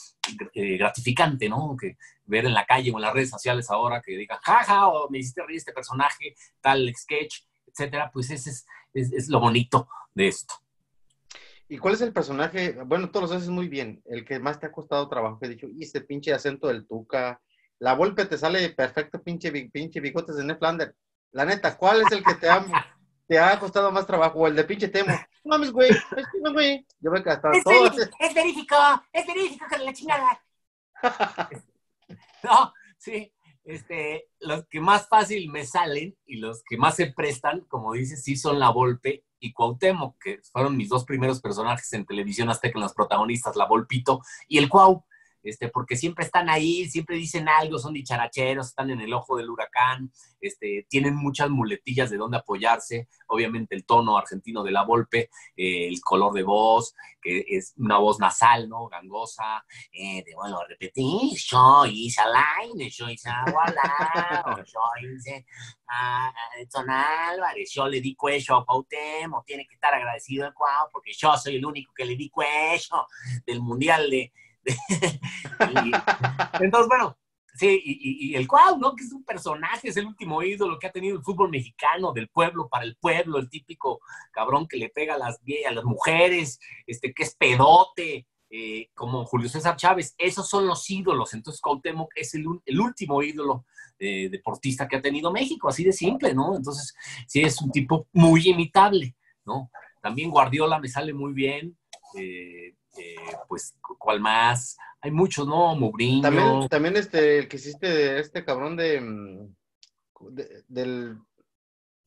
eh, 0.56 0.78
gratificante, 0.78 1.48
¿no? 1.48 1.78
Que 1.80 1.98
ver 2.26 2.46
en 2.46 2.56
la 2.56 2.66
calle 2.66 2.92
o 2.92 2.96
en 2.96 3.04
las 3.04 3.14
redes 3.14 3.30
sociales 3.30 3.70
ahora 3.70 4.02
que 4.02 4.18
digan, 4.18 4.40
jaja, 4.42 4.88
o 4.88 5.08
me 5.12 5.20
hiciste 5.20 5.44
reír 5.44 5.58
este 5.58 5.72
personaje, 5.72 6.34
tal 6.62 6.92
sketch, 6.96 7.44
etcétera, 7.68 8.10
pues 8.12 8.32
ese 8.32 8.50
es, 8.50 8.66
es, 8.94 9.30
lo 9.30 9.40
bonito 9.40 9.88
de 10.16 10.30
esto. 10.30 10.56
¿Y 11.70 11.78
cuál 11.78 11.94
es 11.94 12.02
el 12.02 12.12
personaje? 12.12 12.72
Bueno, 12.86 13.12
todos 13.12 13.30
los 13.30 13.38
haces 13.38 13.50
muy 13.50 13.68
bien. 13.68 14.02
El 14.06 14.26
que 14.26 14.40
más 14.40 14.60
te 14.60 14.66
ha 14.66 14.72
costado 14.72 15.08
trabajo, 15.10 15.38
que 15.38 15.46
he 15.46 15.50
dicho, 15.50 15.68
y 15.68 15.84
este 15.84 16.02
pinche 16.02 16.34
acento 16.34 16.70
del 16.70 16.88
Tuca, 16.88 17.40
la 17.80 17.94
Volpe 17.94 18.26
te 18.26 18.38
sale 18.38 18.70
perfecto, 18.70 19.22
pinche, 19.22 19.52
pinche 19.52 20.00
bigotes 20.00 20.36
de 20.36 20.44
Neflander. 20.44 20.96
La 21.32 21.46
neta, 21.46 21.78
¿cuál 21.78 22.02
es 22.02 22.12
el 22.12 22.24
que 22.24 22.36
te 22.36 22.50
ha, 22.50 22.66
te 23.28 23.40
ha 23.40 23.60
costado 23.60 23.92
más 23.92 24.08
trabajo? 24.08 24.40
O 24.40 24.48
el 24.48 24.56
de 24.56 24.64
pinche 24.64 24.88
Temo. 24.88 25.14
No 25.44 25.52
mames, 25.52 25.72
güey, 25.72 25.92
es 25.92 26.54
güey. 26.54 26.86
Yo 27.00 27.12
que 27.12 27.30
hasta 27.30 27.52
es 27.52 27.64
todo. 27.64 27.84
Verífico, 27.84 28.18
es 28.20 28.34
verífico, 28.34 28.76
es 29.12 29.28
verífico 29.28 29.66
con 29.70 29.86
la 29.86 29.94
chingada. 29.94 30.42
no, 32.44 32.74
sí. 32.98 33.32
Este, 33.66 34.30
los 34.40 34.68
que 34.68 34.80
más 34.80 35.08
fácil 35.08 35.50
me 35.50 35.66
salen 35.66 36.16
y 36.28 36.38
los 36.38 36.64
que 36.64 36.78
más 36.78 36.96
se 36.96 37.08
prestan, 37.08 37.62
como 37.62 37.94
dices, 37.94 38.24
sí 38.24 38.36
son 38.36 38.60
la 38.60 38.70
Volpe 38.70 39.26
y 39.40 39.54
Cuauhtémoc, 39.54 40.22
que 40.22 40.40
fueron 40.52 40.78
mis 40.78 40.88
dos 40.88 41.04
primeros 41.04 41.42
personajes 41.42 41.92
en 41.94 42.06
televisión 42.06 42.50
hasta 42.50 42.72
que 42.72 42.80
las 42.80 42.94
protagonistas, 42.94 43.56
la 43.56 43.66
Volpito 43.66 44.22
y 44.48 44.60
el 44.60 44.70
Cuau 44.70 45.04
este, 45.46 45.70
porque 45.70 45.96
siempre 45.96 46.26
están 46.26 46.50
ahí, 46.50 46.90
siempre 46.90 47.16
dicen 47.18 47.48
algo, 47.48 47.78
son 47.78 47.94
dicharacheros, 47.94 48.68
están 48.68 48.90
en 48.90 49.00
el 49.00 49.14
ojo 49.14 49.38
del 49.38 49.50
huracán, 49.50 50.12
este, 50.42 50.88
tienen 50.90 51.16
muchas 51.16 51.50
muletillas 51.50 52.10
de 52.10 52.18
dónde 52.18 52.38
apoyarse, 52.38 53.08
obviamente 53.28 53.76
el 53.76 53.86
tono 53.86 54.18
argentino 54.18 54.64
de 54.64 54.72
la 54.72 54.84
Volpe, 54.84 55.30
eh, 55.56 55.88
el 55.88 56.02
color 56.02 56.34
de 56.34 56.44
voz, 56.44 56.96
que 57.22 57.46
es 57.48 57.74
una 57.78 57.98
voz 58.00 58.20
nasal, 58.20 58.68
¿no? 58.68 58.88
Gangosa, 58.88 59.64
eh, 59.92 60.24
de, 60.26 60.34
bueno, 60.36 60.60
repetir, 60.68 61.38
yo 61.38 61.86
hice 61.86 62.22
Alain, 62.22 62.90
yo 62.90 63.08
hice 63.08 63.30
Agualao, 63.30 64.58
yo 64.66 65.08
hice 65.16 65.46
a 65.88 66.34
Edson 66.60 66.90
Álvarez, 66.90 67.72
yo 67.72 67.88
le 67.88 68.02
di 68.02 68.16
cuello 68.16 68.58
a 68.58 68.66
Cuauhtémoc, 68.66 69.46
tiene 69.46 69.68
que 69.68 69.76
estar 69.76 69.94
agradecido 69.94 70.46
al 70.46 70.54
Cuau, 70.54 70.90
porque 70.92 71.12
yo 71.14 71.38
soy 71.38 71.58
el 71.58 71.66
único 71.66 71.94
que 71.94 72.06
le 72.06 72.16
di 72.16 72.30
cuello 72.30 73.08
del 73.46 73.62
Mundial 73.62 74.10
de 74.10 74.34
entonces, 76.60 76.88
bueno, 76.88 77.18
Sí, 77.58 77.82
y, 77.86 78.36
el 78.36 78.50
Cuau, 78.50 78.78
¿no? 78.78 78.96
Que 78.96 79.06
es 79.06 79.14
un 79.14 79.24
personaje, 79.24 79.88
es 79.88 79.96
el 79.96 80.08
último 80.08 80.44
ídolo 80.44 80.78
que 80.78 80.88
ha 80.88 80.92
tenido 80.92 81.16
el 81.16 81.24
fútbol 81.24 81.50
mexicano, 81.50 82.12
del 82.12 82.28
pueblo 82.28 82.68
para 82.68 82.84
el 82.84 82.98
pueblo, 82.98 83.40
el 83.40 83.50
típico 83.50 84.02
cabrón 84.34 84.68
que 84.68 84.76
le 84.76 84.90
pega 84.90 85.16
a 85.16 85.18
las, 85.18 85.40
mujeres, 85.86 86.60
este, 86.86 87.14
que 87.14 87.24
es 87.24 87.34
pedote, 87.34 88.28
eh, 88.50 88.90
como 88.94 89.26
Julio 89.26 89.48
César 89.48 89.78
Chávez. 89.78 90.16
Esos 90.18 90.50
son 90.50 90.68
los 90.68 90.90
ídolos. 90.90 91.34
Entonces 91.34 91.62
Cuauhtémoc 91.62 92.12
es 92.16 92.36
el, 92.36 92.46
el 92.66 92.80
último 92.82 93.24
ídolo 93.24 93.66
eh, 94.00 94.28
deportista 94.30 94.90
que 94.90 94.98
ha 94.98 95.02
tenido 95.02 95.32
México, 95.32 95.70
así 95.70 95.86
de 95.86 95.94
simple, 95.94 96.34
¿no? 96.34 96.58
Entonces, 96.58 96.94
sí, 97.26 97.42
es 97.42 97.62
un 97.62 97.72
tipo 97.72 98.08
muy 98.12 98.50
imitable, 98.50 99.16
¿no? 99.46 99.72
También 100.02 100.30
Guardiola 100.30 100.80
me 100.80 100.90
sale 100.90 101.14
muy 101.14 101.32
bien. 101.32 101.78
Eh, 102.18 102.76
pues, 103.48 103.78
¿cuál 103.82 104.20
más? 104.20 104.78
Hay 105.02 105.12
muchos, 105.12 105.48
¿no? 105.48 105.76
Mourinho. 105.76 106.22
También, 106.22 106.68
también 106.68 106.98
este, 106.98 107.40
el 107.40 107.48
que 107.48 107.58
hiciste 107.58 107.88
de 107.88 108.20
este 108.20 108.44
cabrón 108.44 108.76
de, 108.76 109.02
mm, 109.02 109.56
del, 110.68 111.18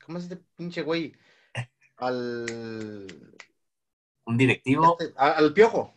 ¿cómo 0.04 0.18
es 0.18 0.24
este 0.24 0.36
pinche 0.56 0.82
güey? 0.82 1.14
Al... 1.96 3.06
Un 4.26 4.36
directivo. 4.36 4.96
Este, 4.98 5.14
al 5.16 5.52
piojo. 5.52 5.94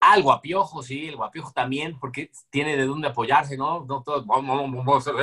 Ah, 0.00 0.16
el 0.16 0.22
guapiojo, 0.22 0.82
sí, 0.82 1.08
el 1.08 1.16
guapiojo 1.16 1.52
también, 1.52 1.98
porque 1.98 2.30
tiene 2.50 2.76
de 2.76 2.84
dónde 2.84 3.08
apoyarse, 3.08 3.56
¿no? 3.56 3.84
No 3.86 4.02
todos, 4.02 4.26
vamos, 4.26 4.70
vamos 4.70 4.94
a 4.94 4.98
hacer 4.98 5.14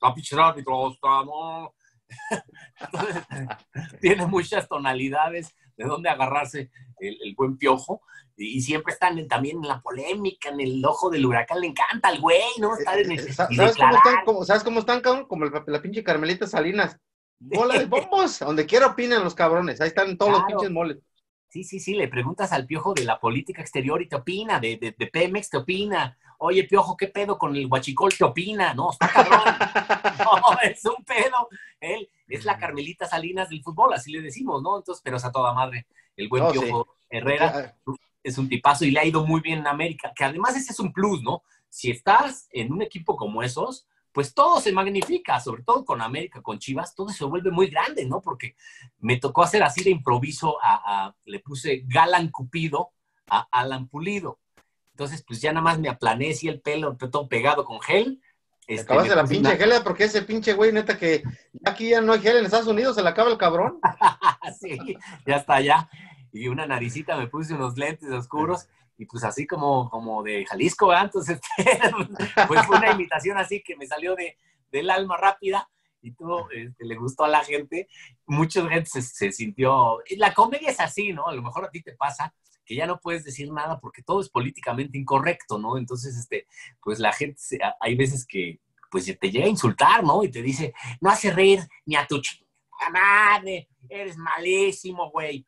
la 0.00 0.14
pinche 0.14 0.38
árbitro, 0.38 0.94
¿no? 1.02 1.74
tiene 4.00 4.26
muchas 4.26 4.68
tonalidades 4.68 5.54
de 5.76 5.84
dónde 5.84 6.08
agarrarse 6.08 6.70
el, 6.98 7.34
buen 7.36 7.56
piojo. 7.56 8.02
Y, 8.36 8.60
siempre 8.62 8.92
están 8.92 9.26
también 9.28 9.58
en 9.62 9.68
la 9.68 9.80
polémica, 9.80 10.48
en 10.50 10.60
el 10.60 10.84
ojo 10.84 11.10
del 11.10 11.24
huracán. 11.26 11.60
Le 11.60 11.68
encanta 11.68 12.08
al 12.08 12.20
güey, 12.20 12.42
¿no? 12.58 12.76
Estar 12.76 12.98
en 12.98 13.12
el, 13.12 13.32
¿Sabes, 13.32 13.56
cómo 13.56 13.92
están, 13.92 14.46
¿Sabes 14.46 14.64
cómo 14.64 14.80
están, 14.80 15.00
cabrón? 15.00 15.26
Como 15.26 15.44
la 15.44 15.82
pinche 15.82 16.02
Carmelita 16.02 16.46
Salinas. 16.46 16.98
Bola 17.38 17.78
de 17.78 17.86
bombos. 17.86 18.38
Donde 18.40 18.66
quiera 18.66 18.88
opinan 18.88 19.22
los 19.22 19.34
cabrones. 19.34 19.80
Ahí 19.80 19.88
están 19.88 20.16
todos 20.16 20.32
los 20.32 20.44
pinches 20.44 20.70
moles. 20.70 20.98
Sí, 21.48 21.62
sí, 21.62 21.78
sí, 21.78 21.94
le 21.94 22.08
preguntas 22.08 22.50
al 22.50 22.66
Piojo 22.66 22.94
de 22.94 23.04
la 23.04 23.20
política 23.20 23.62
exterior 23.62 24.02
y 24.02 24.08
te 24.08 24.16
opina, 24.16 24.58
de, 24.58 24.76
de, 24.76 24.92
de, 24.98 25.06
Pemex 25.06 25.50
te 25.50 25.58
opina. 25.58 26.18
Oye, 26.38 26.64
Piojo, 26.64 26.96
¿qué 26.96 27.06
pedo 27.06 27.38
con 27.38 27.54
el 27.54 27.66
huachicol? 27.66 28.12
Te 28.12 28.24
opina. 28.24 28.74
No, 28.74 28.90
está 28.90 29.08
cabrón. 29.08 29.40
No, 30.24 30.58
es 30.62 30.84
un 30.84 31.04
pedo. 31.04 31.48
Él 31.78 32.08
es 32.28 32.44
la 32.44 32.58
Carmelita 32.58 33.06
Salinas 33.06 33.48
del 33.48 33.62
fútbol, 33.62 33.92
así 33.94 34.12
le 34.12 34.22
decimos, 34.22 34.62
¿no? 34.62 34.76
Entonces, 34.78 35.02
pero 35.04 35.16
es 35.16 35.24
a 35.24 35.32
toda 35.32 35.52
madre. 35.52 35.86
El 36.16 36.28
buen 36.28 36.50
Piojo 36.50 36.96
Herrera 37.08 37.76
es 38.22 38.38
un 38.38 38.48
tipazo 38.48 38.84
y 38.84 38.90
le 38.90 39.00
ha 39.00 39.04
ido 39.04 39.26
muy 39.26 39.40
bien 39.40 39.60
en 39.60 39.66
América, 39.66 40.12
que 40.14 40.24
además 40.24 40.56
ese 40.56 40.72
es 40.72 40.80
un 40.80 40.92
plus, 40.92 41.22
¿no? 41.22 41.42
Si 41.68 41.90
estás 41.90 42.48
en 42.50 42.72
un 42.72 42.82
equipo 42.82 43.16
como 43.16 43.42
esos, 43.42 43.86
pues 44.12 44.32
todo 44.32 44.60
se 44.60 44.72
magnifica, 44.72 45.40
sobre 45.40 45.64
todo 45.64 45.84
con 45.84 46.00
América, 46.00 46.40
con 46.40 46.60
Chivas, 46.60 46.94
todo 46.94 47.08
se 47.08 47.24
vuelve 47.24 47.50
muy 47.50 47.66
grande, 47.66 48.06
¿no? 48.06 48.20
Porque 48.20 48.54
me 49.00 49.18
tocó 49.18 49.42
hacer 49.42 49.62
así 49.64 49.82
de 49.82 49.90
improviso, 49.90 50.56
a, 50.62 51.12
le 51.24 51.40
puse 51.40 51.82
Galan 51.86 52.30
Cupido 52.30 52.92
a 53.28 53.48
Alan 53.50 53.88
Pulido. 53.88 54.38
Entonces, 54.92 55.24
pues 55.26 55.40
ya 55.40 55.52
nada 55.52 55.64
más 55.64 55.80
me 55.80 55.88
aplané 55.88 56.30
así 56.30 56.46
el 56.46 56.60
pelo 56.60 56.96
todo 56.96 57.28
pegado 57.28 57.64
con 57.64 57.80
gel. 57.80 58.22
Este, 58.66 58.82
acabas 58.82 59.08
de 59.08 59.16
la 59.16 59.24
pinche 59.24 59.56
gel, 59.56 59.72
porque 59.82 60.04
ese 60.04 60.22
pinche 60.22 60.54
güey, 60.54 60.72
neta, 60.72 60.96
que 60.96 61.22
aquí 61.64 61.90
ya 61.90 62.00
no 62.00 62.12
hay 62.12 62.20
gel 62.20 62.38
en 62.38 62.46
Estados 62.46 62.66
Unidos, 62.66 62.96
se 62.96 63.02
le 63.02 63.08
acaba 63.08 63.30
el 63.30 63.36
cabrón. 63.36 63.78
sí, 64.60 64.78
ya 65.26 65.36
está, 65.36 65.60
ya. 65.60 65.88
Y 66.32 66.48
una 66.48 66.66
naricita, 66.66 67.16
me 67.16 67.28
puse 67.28 67.54
unos 67.54 67.76
lentes 67.76 68.10
oscuros 68.10 68.66
y 68.96 69.06
pues 69.06 69.24
así 69.24 69.46
como, 69.46 69.90
como 69.90 70.22
de 70.22 70.46
Jalisco, 70.46 70.88
¿verdad? 70.88 71.04
Entonces, 71.04 71.40
pues 72.48 72.66
fue 72.66 72.78
una 72.78 72.92
imitación 72.92 73.36
así 73.36 73.62
que 73.62 73.76
me 73.76 73.86
salió 73.86 74.14
de, 74.14 74.38
del 74.70 74.90
alma 74.90 75.16
rápida 75.16 75.68
y 76.00 76.12
todo 76.12 76.48
este, 76.50 76.84
le 76.84 76.96
gustó 76.96 77.24
a 77.24 77.28
la 77.28 77.44
gente. 77.44 77.88
Mucha 78.26 78.66
gente 78.68 78.90
se, 78.90 79.32
sintió... 79.32 79.98
La 80.16 80.32
comedia 80.32 80.70
es 80.70 80.80
así, 80.80 81.12
¿no? 81.12 81.26
A 81.26 81.34
lo 81.34 81.42
mejor 81.42 81.64
a 81.64 81.70
ti 81.70 81.82
te 81.82 81.92
pasa 81.92 82.34
que 82.64 82.74
ya 82.74 82.86
no 82.86 83.00
puedes 83.00 83.24
decir 83.24 83.52
nada 83.52 83.78
porque 83.80 84.02
todo 84.02 84.20
es 84.20 84.28
políticamente 84.28 84.98
incorrecto, 84.98 85.58
¿no? 85.58 85.76
Entonces, 85.78 86.16
este, 86.16 86.46
pues 86.82 86.98
la 86.98 87.12
gente, 87.12 87.40
hay 87.80 87.94
veces 87.94 88.26
que 88.26 88.60
pues 88.90 89.06
te 89.06 89.30
llega 89.30 89.46
a 89.46 89.48
insultar, 89.48 90.04
¿no? 90.04 90.22
Y 90.22 90.30
te 90.30 90.40
dice, 90.40 90.72
no 91.00 91.10
hace 91.10 91.32
reír 91.32 91.60
ni 91.84 91.96
a 91.96 92.06
tu 92.06 92.20
madre, 92.92 93.68
eres 93.88 94.16
malísimo, 94.16 95.10
güey 95.10 95.44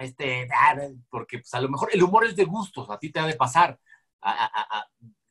este, 0.00 0.48
ah, 0.52 0.74
porque 1.10 1.38
pues, 1.38 1.52
a 1.54 1.60
lo 1.60 1.68
mejor 1.68 1.90
el 1.92 2.02
humor 2.02 2.24
es 2.24 2.34
de 2.34 2.44
gustos, 2.44 2.88
a 2.90 2.98
ti 2.98 3.10
te 3.10 3.20
ha 3.20 3.26
de 3.26 3.36
pasar. 3.36 3.78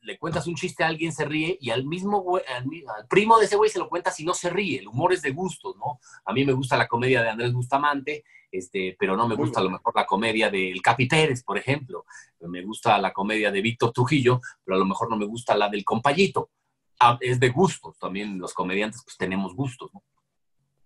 Le 0.02 0.18
cuentas 0.18 0.48
un 0.48 0.56
chiste 0.56 0.84
a 0.84 0.88
alguien, 0.88 1.12
se 1.12 1.26
ríe, 1.26 1.58
y 1.60 1.70
al 1.70 1.86
mismo 1.86 2.38
al, 2.38 3.08
primo 3.08 3.38
de 3.38 3.46
ese 3.46 3.56
güey 3.56 3.70
se 3.70 3.80
lo 3.80 3.90
cuentas 3.90 4.20
y 4.20 4.26
no 4.26 4.34
se 4.34 4.50
ríe. 4.50 4.80
El 4.80 4.88
humor 4.88 5.14
es 5.14 5.22
de 5.22 5.32
gustos, 5.32 5.76
¿no? 5.78 6.00
A 6.26 6.34
mí 6.34 6.46
me 6.46 6.54
gusta 6.54 6.78
la 6.78 6.88
comedia 6.88 7.22
de 7.22 7.30
Andrés 7.30 7.54
Bustamante, 7.54 8.24
este, 8.52 8.96
pero 9.00 9.16
no 9.16 9.28
me 9.28 9.36
gusta 9.36 9.60
a 9.60 9.64
lo 9.64 9.70
mejor 9.70 9.94
la 9.96 10.06
comedia 10.06 10.50
del 10.50 10.82
Capi 10.82 11.08
Pérez, 11.08 11.44
por 11.44 11.58
ejemplo. 11.58 12.06
Me 12.40 12.64
gusta 12.64 12.98
la 12.98 13.14
comedia 13.14 13.52
de 13.52 13.62
Víctor 13.62 13.92
Trujillo, 13.92 14.42
pero 14.64 14.76
a 14.76 14.80
lo 14.80 14.86
mejor 14.86 15.10
no 15.10 15.18
me 15.18 15.26
gusta 15.26 15.56
la 15.56 15.70
del 15.70 15.84
Compayito. 15.84 16.50
Ah, 17.00 17.18
es 17.22 17.40
de 17.40 17.50
gustos, 17.50 17.98
también 17.98 18.40
los 18.40 18.54
comediantes 18.54 19.04
pues 19.04 19.16
tenemos 19.18 19.56
gustos, 19.56 19.90
¿no? 19.94 20.04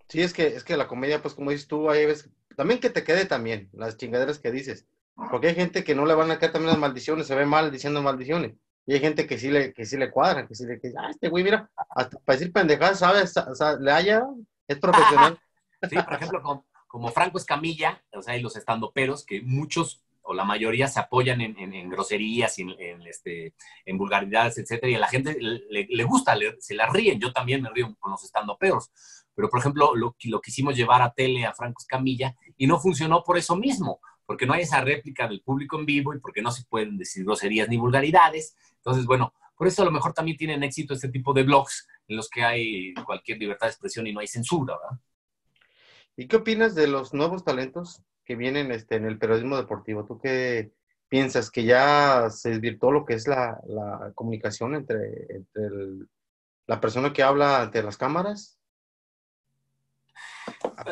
Sí, 0.08 0.22
es 0.22 0.34
que, 0.34 0.48
es 0.48 0.64
que 0.64 0.78
la 0.78 0.88
comedia, 0.88 1.22
pues 1.22 1.34
como 1.34 1.50
dices 1.50 1.68
tú, 1.68 1.90
hay 1.90 2.06
veces 2.06 2.30
también 2.56 2.80
que 2.80 2.90
te 2.90 3.04
quede 3.04 3.26
también 3.26 3.70
las 3.74 3.98
chingaderas 3.98 4.40
que 4.40 4.52
dices. 4.52 4.86
Porque 5.16 5.48
hay 5.48 5.56
gente 5.56 5.84
que 5.84 5.96
no 5.96 6.06
le 6.06 6.16
van 6.16 6.32
a 6.32 6.40
caer 6.40 6.52
también 6.52 6.72
las 6.72 6.80
maldiciones, 6.80 7.28
se 7.28 7.36
ve 7.36 7.46
mal 7.46 7.72
diciendo 7.72 8.02
maldiciones. 8.02 8.54
Y 8.86 8.94
hay 8.94 9.00
gente 9.00 9.26
que 9.26 9.38
sí 9.38 9.50
le, 9.50 9.74
que 9.74 9.86
sí 9.86 9.98
le 9.98 10.12
cuadra, 10.12 10.46
que 10.46 10.56
sí 10.56 10.66
le, 10.66 10.80
que, 10.80 10.92
ah, 10.98 11.10
este 11.10 11.30
güey, 11.30 11.44
mira, 11.44 11.70
hasta 11.96 12.20
para 12.20 12.38
decir 12.38 12.52
pendejadas, 12.52 13.00
¿sabes? 13.00 13.36
O 13.38 13.56
sea, 13.56 13.76
le 13.76 13.92
haya, 13.92 14.24
es 14.68 14.80
profesional. 14.80 15.38
Sí, 15.90 15.98
por 15.98 16.14
ejemplo, 16.14 16.64
como, 16.88 17.10
Franco 17.10 17.38
Escamilla, 17.38 18.02
o 18.14 18.22
sea, 18.22 18.38
y 18.38 18.42
los 18.42 18.56
estandoperos, 18.56 19.26
que 19.26 19.42
muchos 19.42 20.02
o 20.22 20.34
la 20.34 20.46
mayoría 20.46 20.88
se 20.88 21.02
apoyan 21.02 21.42
en, 21.42 21.58
en, 21.58 21.90
groserías, 21.90 22.58
en, 22.60 22.70
en, 22.80 23.02
este, 23.02 23.54
en 23.86 23.98
vulgaridades, 23.98 24.58
etcétera, 24.58 24.90
y 24.90 24.96
a 24.96 25.00
la 25.00 25.10
gente 25.10 25.36
le, 25.38 25.88
le 25.90 26.04
gusta, 26.06 26.38
se 26.60 26.74
la 26.74 26.88
ríen. 26.88 27.20
Yo 27.20 27.34
también 27.34 27.62
me 27.62 27.70
río 27.70 27.94
con 28.00 28.12
los 28.12 28.24
estandoperos. 28.24 28.94
Pero, 29.36 29.50
por 29.50 29.60
ejemplo, 29.60 29.94
lo, 29.94 30.16
lo 30.24 30.42
quisimos 30.42 30.74
llevar 30.74 31.02
a 31.02 31.14
tele 31.14 31.46
a 31.46 31.54
Franco 31.54 31.82
Escamilla 31.82 32.36
y 32.56 32.66
no 32.66 32.80
funcionó 32.80 33.26
por 33.26 33.38
eso 33.38 33.58
mismo, 33.58 34.00
porque 34.26 34.46
no 34.46 34.54
hay 34.54 34.62
esa 34.62 34.82
réplica 34.82 35.28
del 35.28 35.42
público 35.42 35.78
en 35.78 35.86
vivo 35.86 36.14
y 36.14 36.20
porque 36.20 36.42
no 36.42 36.52
se 36.52 36.64
pueden 36.66 36.98
decir 36.98 37.24
groserías 37.24 37.70
ni 37.70 37.78
vulgaridades. 37.78 38.56
Entonces, 38.78 39.06
bueno, 39.06 39.34
por 39.56 39.68
eso 39.68 39.82
a 39.82 39.86
lo 39.86 39.92
mejor 39.92 40.14
también 40.14 40.38
tienen 40.38 40.64
éxito 40.64 40.94
este 40.94 41.10
tipo 41.10 41.34
de 41.34 41.44
blogs 41.44 41.88
en 42.08 42.18
los 42.18 42.30
que 42.30 42.44
hay 42.44 42.94
cualquier 43.06 43.38
libertad 43.38 43.68
de 43.68 43.72
expresión 43.72 44.08
y 44.08 44.14
no 44.14 44.20
hay 44.20 44.28
censura, 44.28 44.78
¿verdad? 44.78 45.00
¿Y 46.16 46.28
qué 46.28 46.38
opinas 46.38 46.76
de 46.76 46.88
los 46.88 47.14
nuevos 47.14 47.44
talentos 47.44 48.04
que 48.24 48.36
vienen 48.36 48.72
este, 48.72 48.96
en 48.96 49.06
el 49.06 49.18
periodismo 49.18 49.58
deportivo? 49.58 50.06
¿Tú 50.06 50.20
qué 50.20 50.72
piensas? 51.10 51.50
¿Que 51.50 51.64
ya 51.64 52.30
se 52.30 52.52
desvirtuó 52.52 52.92
lo 52.92 53.06
que 53.06 53.16
es 53.16 53.28
la, 53.28 53.60
comunicación 54.16 54.76
entre, 54.76 54.98
entre 55.30 55.70
la 56.68 56.80
persona 56.80 57.14
que 57.14 57.24
habla 57.24 57.62
ante 57.62 57.82
las 57.82 57.98
cámaras 57.98 58.60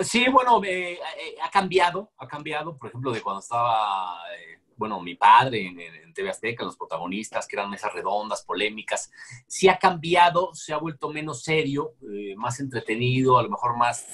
Sí, 0.03 0.25
bueno, 0.29 0.63
eh, 0.63 0.93
eh, 0.93 1.35
ha 1.41 1.49
cambiado, 1.49 2.11
ha 2.17 2.27
cambiado, 2.27 2.77
por 2.77 2.89
ejemplo, 2.89 3.11
de 3.11 3.21
cuando 3.21 3.41
estaba, 3.41 4.19
eh, 4.37 4.59
bueno, 4.77 5.01
mi 5.01 5.15
padre 5.15 5.67
en, 5.67 6.13
TV 6.13 6.29
Azteca, 6.29 6.65
los 6.65 6.77
protagonistas, 6.77 7.47
que 7.47 7.55
eran 7.55 7.69
mesas 7.69 7.93
redondas, 7.93 8.43
polémicas, 8.43 9.11
sí 9.47 9.69
ha 9.69 9.77
cambiado, 9.77 10.53
se 10.53 10.73
ha 10.73 10.77
vuelto 10.77 11.09
menos 11.09 11.43
serio, 11.43 11.95
más 12.35 12.59
entretenido, 12.59 13.37
a 13.37 13.43
lo 13.43 13.49
mejor 13.49 13.77
más, 13.77 14.05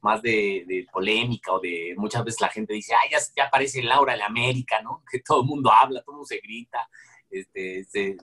más 0.00 0.22
de, 0.22 0.86
polémica 0.90 1.52
o 1.52 1.60
de, 1.60 1.94
muchas 1.98 2.24
veces 2.24 2.40
la 2.40 2.48
gente 2.48 2.72
dice, 2.72 2.94
ay, 2.94 3.10
ya, 3.10 3.18
ya 3.36 3.44
aparece 3.44 3.82
Laura 3.82 4.14
de 4.14 4.22
América, 4.22 4.80
¿no? 4.80 5.02
Que 5.10 5.20
todo 5.20 5.42
el 5.42 5.46
mundo 5.46 5.70
habla, 5.70 6.00
todo 6.00 6.12
el 6.12 6.16
mundo 6.16 6.26
se 6.26 6.38
grita, 6.38 6.88
este, 7.30 7.84
se, 7.84 8.16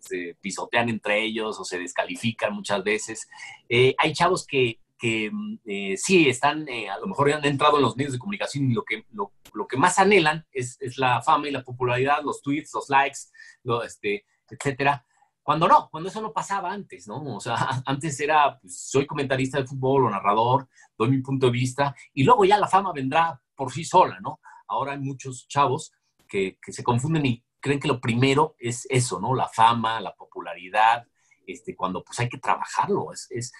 se, 0.00 0.36
pisotean 0.40 0.88
entre 0.88 1.22
ellos 1.22 1.60
o 1.60 1.64
se 1.64 1.78
descalifican 1.78 2.54
muchas 2.54 2.82
veces. 2.82 3.28
hay 3.68 4.12
chavos 4.12 4.44
que 4.46 4.80
que 4.98 5.30
mm, 5.32 5.58
eh, 5.64 5.96
sí 5.96 6.28
están, 6.28 6.68
eh, 6.68 6.90
a 6.90 6.98
lo 6.98 7.06
mejor 7.06 7.32
han 7.32 7.44
entrado 7.44 7.76
en 7.76 7.82
los 7.82 7.96
medios 7.96 8.12
de 8.12 8.18
comunicación 8.18 8.70
y 8.70 8.74
lo 8.74 8.82
que, 8.82 9.06
lo, 9.12 9.66
que 9.66 9.76
más 9.76 9.98
anhelan 9.98 10.46
es, 10.52 10.76
es, 10.80 10.98
la 10.98 11.22
fama 11.22 11.48
y 11.48 11.52
la 11.52 11.62
popularidad, 11.62 12.22
los 12.24 12.42
tweets, 12.42 12.74
los 12.74 12.88
likes, 12.90 13.18
lo, 13.62 13.82
este, 13.82 14.26
etcétera. 14.50 15.04
Cuando 15.42 15.66
no, 15.66 15.88
cuando 15.90 16.10
eso 16.10 16.20
no 16.20 16.32
pasaba 16.32 16.72
antes, 16.72 17.06
¿no? 17.06 17.36
O 17.36 17.40
sea, 17.40 17.56
antes 17.86 18.18
era, 18.20 18.58
pues, 18.60 18.90
soy 18.90 19.06
comentarista 19.06 19.58
de 19.58 19.66
fútbol 19.66 20.06
o 20.06 20.10
narrador, 20.10 20.68
doy 20.96 21.10
mi 21.10 21.22
punto 21.22 21.46
de 21.46 21.52
vista 21.52 21.94
y 22.12 22.24
luego 22.24 22.44
ya 22.44 22.58
la 22.58 22.68
fama 22.68 22.92
vendrá 22.92 23.40
por 23.54 23.72
sí 23.72 23.84
sola, 23.84 24.18
¿no? 24.20 24.40
Ahora 24.66 24.92
hay 24.92 24.98
muchos 24.98 25.46
chavos 25.48 25.92
que, 26.28 26.58
que 26.60 26.72
se 26.72 26.82
confunden 26.84 27.24
y 27.24 27.44
creen 27.60 27.80
que 27.80 27.88
lo 27.88 28.00
primero 28.00 28.54
es 28.58 28.86
eso, 28.90 29.20
¿no? 29.20 29.34
La 29.34 29.48
fama, 29.48 30.00
la 30.00 30.14
popularidad, 30.14 31.06
este, 31.48 31.74
cuando 31.74 32.04
pues 32.04 32.20
hay 32.20 32.28
que 32.28 32.38
trabajarlo, 32.38 33.12
es, 33.12 33.26
es, 33.30 33.52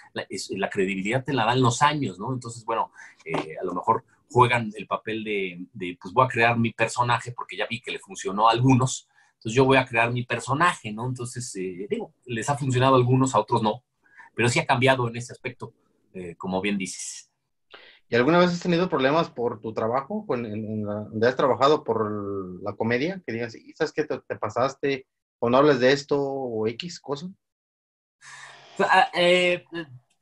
la, 0.50 0.70
credibilidad 0.70 1.24
te 1.24 1.32
la 1.32 1.44
dan 1.44 1.60
los 1.62 1.82
años, 1.82 2.18
¿no? 2.18 2.32
Entonces, 2.32 2.64
bueno, 2.64 2.92
eh, 3.24 3.56
a 3.60 3.64
lo 3.64 3.74
mejor 3.74 4.04
juegan 4.30 4.70
el 4.76 4.86
papel 4.86 5.24
de, 5.24 5.66
de, 5.72 5.98
pues 6.00 6.12
voy 6.14 6.24
a 6.26 6.28
crear 6.28 6.58
mi 6.58 6.72
personaje 6.72 7.32
porque 7.32 7.56
ya 7.56 7.66
vi 7.68 7.80
que 7.80 7.90
le 7.90 7.98
funcionó 7.98 8.48
a 8.48 8.52
algunos, 8.52 9.08
entonces 9.36 9.54
yo 9.54 9.64
voy 9.64 9.78
a 9.78 9.86
crear 9.86 10.12
mi 10.12 10.24
personaje, 10.24 10.92
¿no? 10.92 11.06
Entonces, 11.06 11.54
eh, 11.56 11.86
digo, 11.88 12.12
les 12.26 12.48
ha 12.50 12.56
funcionado 12.58 12.94
a 12.94 12.98
algunos, 12.98 13.34
a 13.34 13.40
otros 13.40 13.62
no, 13.62 13.82
pero 14.34 14.48
sí 14.48 14.58
ha 14.60 14.66
cambiado 14.66 15.08
en 15.08 15.16
ese 15.16 15.32
aspecto, 15.32 15.72
eh, 16.14 16.34
como 16.36 16.60
bien 16.60 16.76
dices. 16.78 17.30
¿Y 18.08 18.16
alguna 18.16 18.38
vez 18.38 18.50
has 18.50 18.60
tenido 18.60 18.88
problemas 18.88 19.30
por 19.30 19.60
tu 19.60 19.72
trabajo? 19.74 20.24
¿En, 20.30 20.46
en 20.46 20.86
la- 20.86 21.04
donde 21.10 21.28
has 21.28 21.36
trabajado 21.36 21.84
por 21.84 22.62
la 22.62 22.74
comedia? 22.74 23.22
Que 23.26 23.32
digas, 23.32 23.54
"¿Y 23.54 23.72
¿sabes 23.74 23.92
qué 23.92 24.04
te, 24.04 24.18
te 24.20 24.36
pasaste? 24.36 25.06
¿O 25.38 25.50
no 25.50 25.58
hables 25.58 25.80
de 25.80 25.92
esto? 25.92 26.20
¿O 26.20 26.66
X 26.66 27.00
cosa? 27.00 27.28
Ah, 28.80 29.08
eh, 29.14 29.64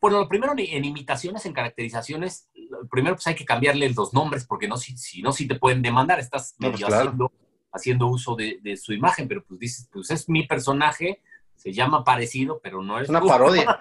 bueno, 0.00 0.20
lo 0.20 0.28
primero 0.28 0.54
en, 0.56 0.84
imitaciones, 0.84 1.46
en 1.46 1.52
caracterizaciones, 1.52 2.48
lo 2.54 2.86
primero 2.88 3.16
pues 3.16 3.26
hay 3.26 3.34
que 3.34 3.44
cambiarle 3.44 3.90
los 3.90 4.14
nombres, 4.14 4.46
porque 4.46 4.68
no, 4.68 4.76
si, 4.76 4.96
si 4.96 5.22
no, 5.22 5.32
si 5.32 5.46
te 5.46 5.56
pueden 5.56 5.82
demandar, 5.82 6.20
estás 6.20 6.54
medio 6.58 6.72
pues, 6.72 6.86
claro. 6.86 7.02
haciendo, 7.02 7.32
haciendo 7.72 8.06
uso 8.06 8.36
de, 8.36 8.58
de 8.62 8.76
su 8.76 8.92
imagen, 8.92 9.28
pero 9.28 9.44
pues 9.44 9.58
dices, 9.60 9.88
pues 9.92 10.10
es 10.10 10.28
mi 10.28 10.46
personaje, 10.46 11.22
se 11.56 11.72
llama 11.72 12.04
parecido, 12.04 12.60
pero 12.62 12.82
no 12.82 13.00
es 13.00 13.08
una 13.08 13.20
tú. 13.20 13.28
parodia. 13.28 13.78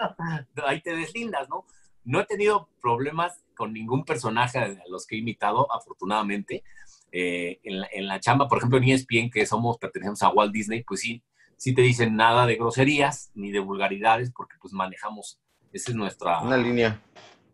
Ahí 0.65 0.81
te 0.81 0.95
deslindas, 0.95 1.49
¿no? 1.49 1.65
No 2.03 2.19
he 2.19 2.25
tenido 2.25 2.69
problemas 2.81 3.43
con 3.55 3.73
ningún 3.73 4.05
personaje 4.05 4.59
a 4.59 4.75
los 4.89 5.05
que 5.05 5.15
he 5.15 5.19
imitado, 5.19 5.71
afortunadamente. 5.73 6.63
Eh, 7.11 7.59
en, 7.63 7.79
la, 7.79 7.87
en 7.93 8.07
la 8.07 8.19
chamba, 8.19 8.47
por 8.47 8.57
ejemplo, 8.57 8.77
en 8.77 8.83
ESPN, 8.83 9.29
que 9.29 9.45
somos, 9.45 9.77
pertenecemos 9.77 10.21
a 10.21 10.29
Walt 10.29 10.51
Disney, 10.51 10.83
pues 10.83 10.99
sí, 10.99 11.23
sí 11.57 11.73
te 11.73 11.81
dicen 11.81 12.15
nada 12.15 12.45
de 12.45 12.55
groserías 12.55 13.31
ni 13.33 13.51
de 13.51 13.59
vulgaridades, 13.59 14.31
porque 14.31 14.55
pues 14.61 14.73
manejamos, 14.73 15.39
esa 15.71 15.91
es 15.91 15.95
nuestra, 15.95 16.41
Una 16.41 16.57
línea. 16.57 17.01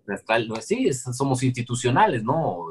nuestra 0.05 0.37
sí, 0.61 0.87
es- 0.87 1.03
somos 1.03 1.43
institucionales, 1.43 2.23
¿no? 2.23 2.67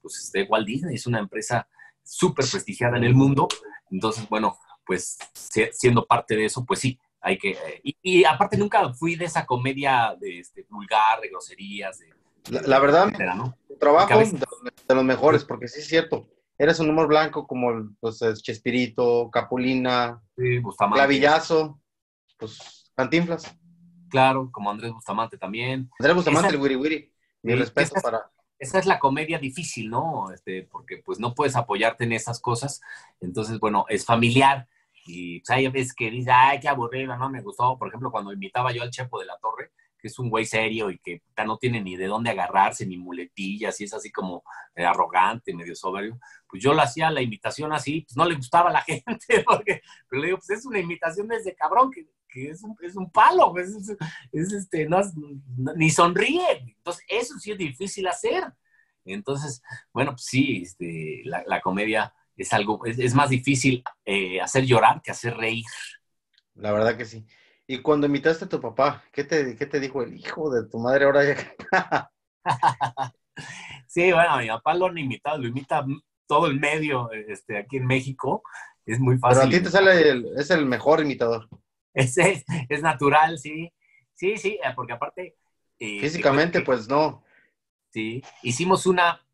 Pues 0.00 0.18
este, 0.18 0.42
Walt 0.44 0.66
Disney 0.66 0.94
es 0.96 1.06
una 1.06 1.18
empresa 1.18 1.66
súper 2.02 2.44
prestigiada 2.50 2.96
en 2.98 3.04
el 3.04 3.14
mundo, 3.14 3.48
entonces, 3.90 4.28
bueno, 4.28 4.58
pues 4.86 5.16
si- 5.32 5.68
siendo 5.72 6.04
parte 6.06 6.36
de 6.36 6.44
eso, 6.46 6.64
pues 6.64 6.80
sí, 6.80 6.98
hay 7.20 7.38
que... 7.38 7.52
eh, 7.52 7.80
y, 7.82 7.96
y 8.02 8.24
aparte 8.24 8.58
nunca 8.58 8.92
fui 8.92 9.16
de 9.16 9.24
esa 9.24 9.46
comedia 9.46 10.14
de, 10.20 10.40
este, 10.40 10.66
vulgar, 10.68 11.20
de 11.22 11.28
groserías, 11.28 11.98
de... 11.98 12.10
La, 12.50 12.60
la 12.62 12.78
verdad, 12.78 13.04
etcétera, 13.08 13.54
trabajo 13.80 14.18
de, 14.18 14.24
de 14.86 14.94
los 14.94 15.04
mejores, 15.04 15.44
porque 15.44 15.66
sí 15.68 15.80
es 15.80 15.88
cierto. 15.88 16.28
Eres 16.58 16.78
un 16.80 16.88
humor 16.90 17.08
blanco 17.08 17.46
como 17.46 17.90
pues, 18.00 18.20
Chespirito, 18.42 19.30
Capulina, 19.30 20.22
Sí, 20.36 20.58
Bustamante. 20.58 21.00
Clavillazo, 21.00 21.80
pues 22.38 22.90
Cantinflas. 22.96 23.56
Claro, 24.08 24.50
como 24.52 24.70
Andrés 24.70 24.92
Bustamante 24.92 25.36
también. 25.36 25.90
Andrés 25.98 26.14
Bustamante, 26.16 26.48
Esa- 26.48 26.56
el 26.56 26.62
Wiri 26.62 26.76
Wiri. 26.76 27.12
Mi 27.42 27.52
Sí, 27.52 27.58
respeto 27.58 27.86
esa 27.88 27.96
es- 27.98 28.02
para... 28.02 28.30
esa 28.58 28.78
es 28.78 28.86
la 28.86 28.98
comedia 29.00 29.38
difícil, 29.38 29.90
¿no? 29.90 30.30
Este, 30.32 30.62
porque 30.70 30.98
pues 31.04 31.18
no 31.18 31.34
puedes 31.34 31.56
apoyarte 31.56 32.04
en 32.04 32.12
esas 32.12 32.40
cosas. 32.40 32.80
Entonces, 33.20 33.58
bueno, 33.58 33.84
es 33.88 34.04
familiar. 34.04 34.68
Y 35.06 35.40
pues, 35.40 35.50
hay 35.50 35.66
veces 35.68 35.92
que 35.94 36.10
dices, 36.10 36.32
ay, 36.34 36.60
qué 36.60 36.68
aburrido, 36.68 37.16
no 37.16 37.28
me 37.28 37.42
gustó. 37.42 37.76
Por 37.78 37.88
ejemplo, 37.88 38.10
cuando 38.10 38.32
imitaba 38.32 38.72
yo 38.72 38.82
al 38.82 38.90
Chepo 38.90 39.18
de 39.20 39.26
la 39.26 39.36
Torre, 39.38 39.72
que 40.04 40.08
es 40.08 40.18
un 40.18 40.28
güey 40.28 40.44
serio 40.44 40.90
y 40.90 40.98
que 40.98 41.22
no 41.46 41.56
tiene 41.56 41.80
ni 41.80 41.96
de 41.96 42.08
dónde 42.08 42.28
agarrarse, 42.28 42.84
ni 42.84 42.98
muletillas, 42.98 43.80
y 43.80 43.84
es 43.84 43.94
así 43.94 44.12
como 44.12 44.44
eh, 44.74 44.84
arrogante, 44.84 45.54
medio 45.54 45.74
soberbio. 45.74 46.18
Pues 46.46 46.62
yo 46.62 46.74
lo 46.74 46.82
hacía 46.82 47.10
la 47.10 47.22
imitación 47.22 47.72
así, 47.72 48.02
pues 48.02 48.14
no 48.14 48.26
le 48.26 48.34
gustaba 48.34 48.68
a 48.68 48.72
la 48.74 48.82
gente, 48.86 49.42
porque, 49.46 49.80
pero 50.06 50.20
le 50.20 50.26
digo, 50.28 50.38
pues 50.46 50.58
es 50.58 50.66
una 50.66 50.78
imitación 50.78 51.26
de 51.26 51.36
ese 51.36 51.54
cabrón, 51.54 51.90
que, 51.90 52.06
que 52.28 52.50
es, 52.50 52.62
un, 52.62 52.76
es 52.82 52.96
un 52.96 53.10
palo, 53.10 53.50
pues, 53.50 53.70
es, 53.70 53.96
es 54.30 54.52
este, 54.52 54.86
no, 54.86 55.00
no- 55.56 55.72
ni 55.74 55.88
sonríe. 55.88 56.46
Entonces, 56.76 57.02
eso 57.08 57.38
sí 57.38 57.52
es 57.52 57.56
difícil 57.56 58.06
hacer. 58.06 58.44
Entonces, 59.06 59.62
bueno, 59.90 60.10
pues 60.10 60.26
sí, 60.26 60.60
este, 60.64 61.22
la, 61.24 61.42
la 61.46 61.62
comedia 61.62 62.12
es 62.36 62.52
algo, 62.52 62.84
es, 62.84 62.98
es 62.98 63.14
más 63.14 63.30
difícil 63.30 63.82
eh, 64.04 64.38
hacer 64.38 64.66
llorar 64.66 65.00
que 65.00 65.12
hacer 65.12 65.34
reír. 65.34 65.64
La 66.56 66.72
verdad 66.72 66.98
que 66.98 67.06
sí. 67.06 67.24
Y 67.66 67.80
cuando 67.80 68.06
imitaste 68.06 68.44
a 68.44 68.48
tu 68.48 68.60
papá, 68.60 69.02
¿qué 69.12 69.24
te, 69.24 69.56
qué 69.56 69.66
te 69.66 69.80
dijo 69.80 70.02
el 70.02 70.14
hijo 70.14 70.50
de 70.50 70.68
tu 70.68 70.78
madre 70.78 71.04
ahora? 71.06 71.24
ya? 71.24 72.10
Sí, 73.86 74.12
bueno, 74.12 74.38
mi 74.38 74.48
papá 74.48 74.74
lo 74.74 74.86
han 74.86 74.98
imitado, 74.98 75.38
lo 75.38 75.46
imita 75.48 75.84
todo 76.26 76.46
el 76.46 76.58
medio 76.58 77.10
este, 77.12 77.56
aquí 77.58 77.76
en 77.76 77.86
México. 77.86 78.42
Es 78.84 78.98
muy 78.98 79.14
Pero 79.18 79.34
fácil. 79.34 79.48
a 79.48 79.50
ti 79.58 79.62
te 79.62 79.70
sale, 79.70 80.08
el- 80.10 80.26
es 80.36 80.50
el 80.50 80.66
mejor 80.66 81.00
imitador. 81.00 81.48
Es, 81.92 82.18
es, 82.18 82.44
es 82.68 82.82
natural, 82.82 83.38
sí. 83.38 83.72
Sí, 84.14 84.36
sí, 84.36 84.58
eh, 84.62 84.72
porque 84.74 84.92
aparte... 84.94 85.36
eh, 85.78 86.00
Físicamente, 86.00 86.58
que- 86.58 86.64
pues 86.64 86.88
no. 86.88 87.22
Sí, 87.90 88.22
hicimos 88.42 88.86
una, 88.86 89.24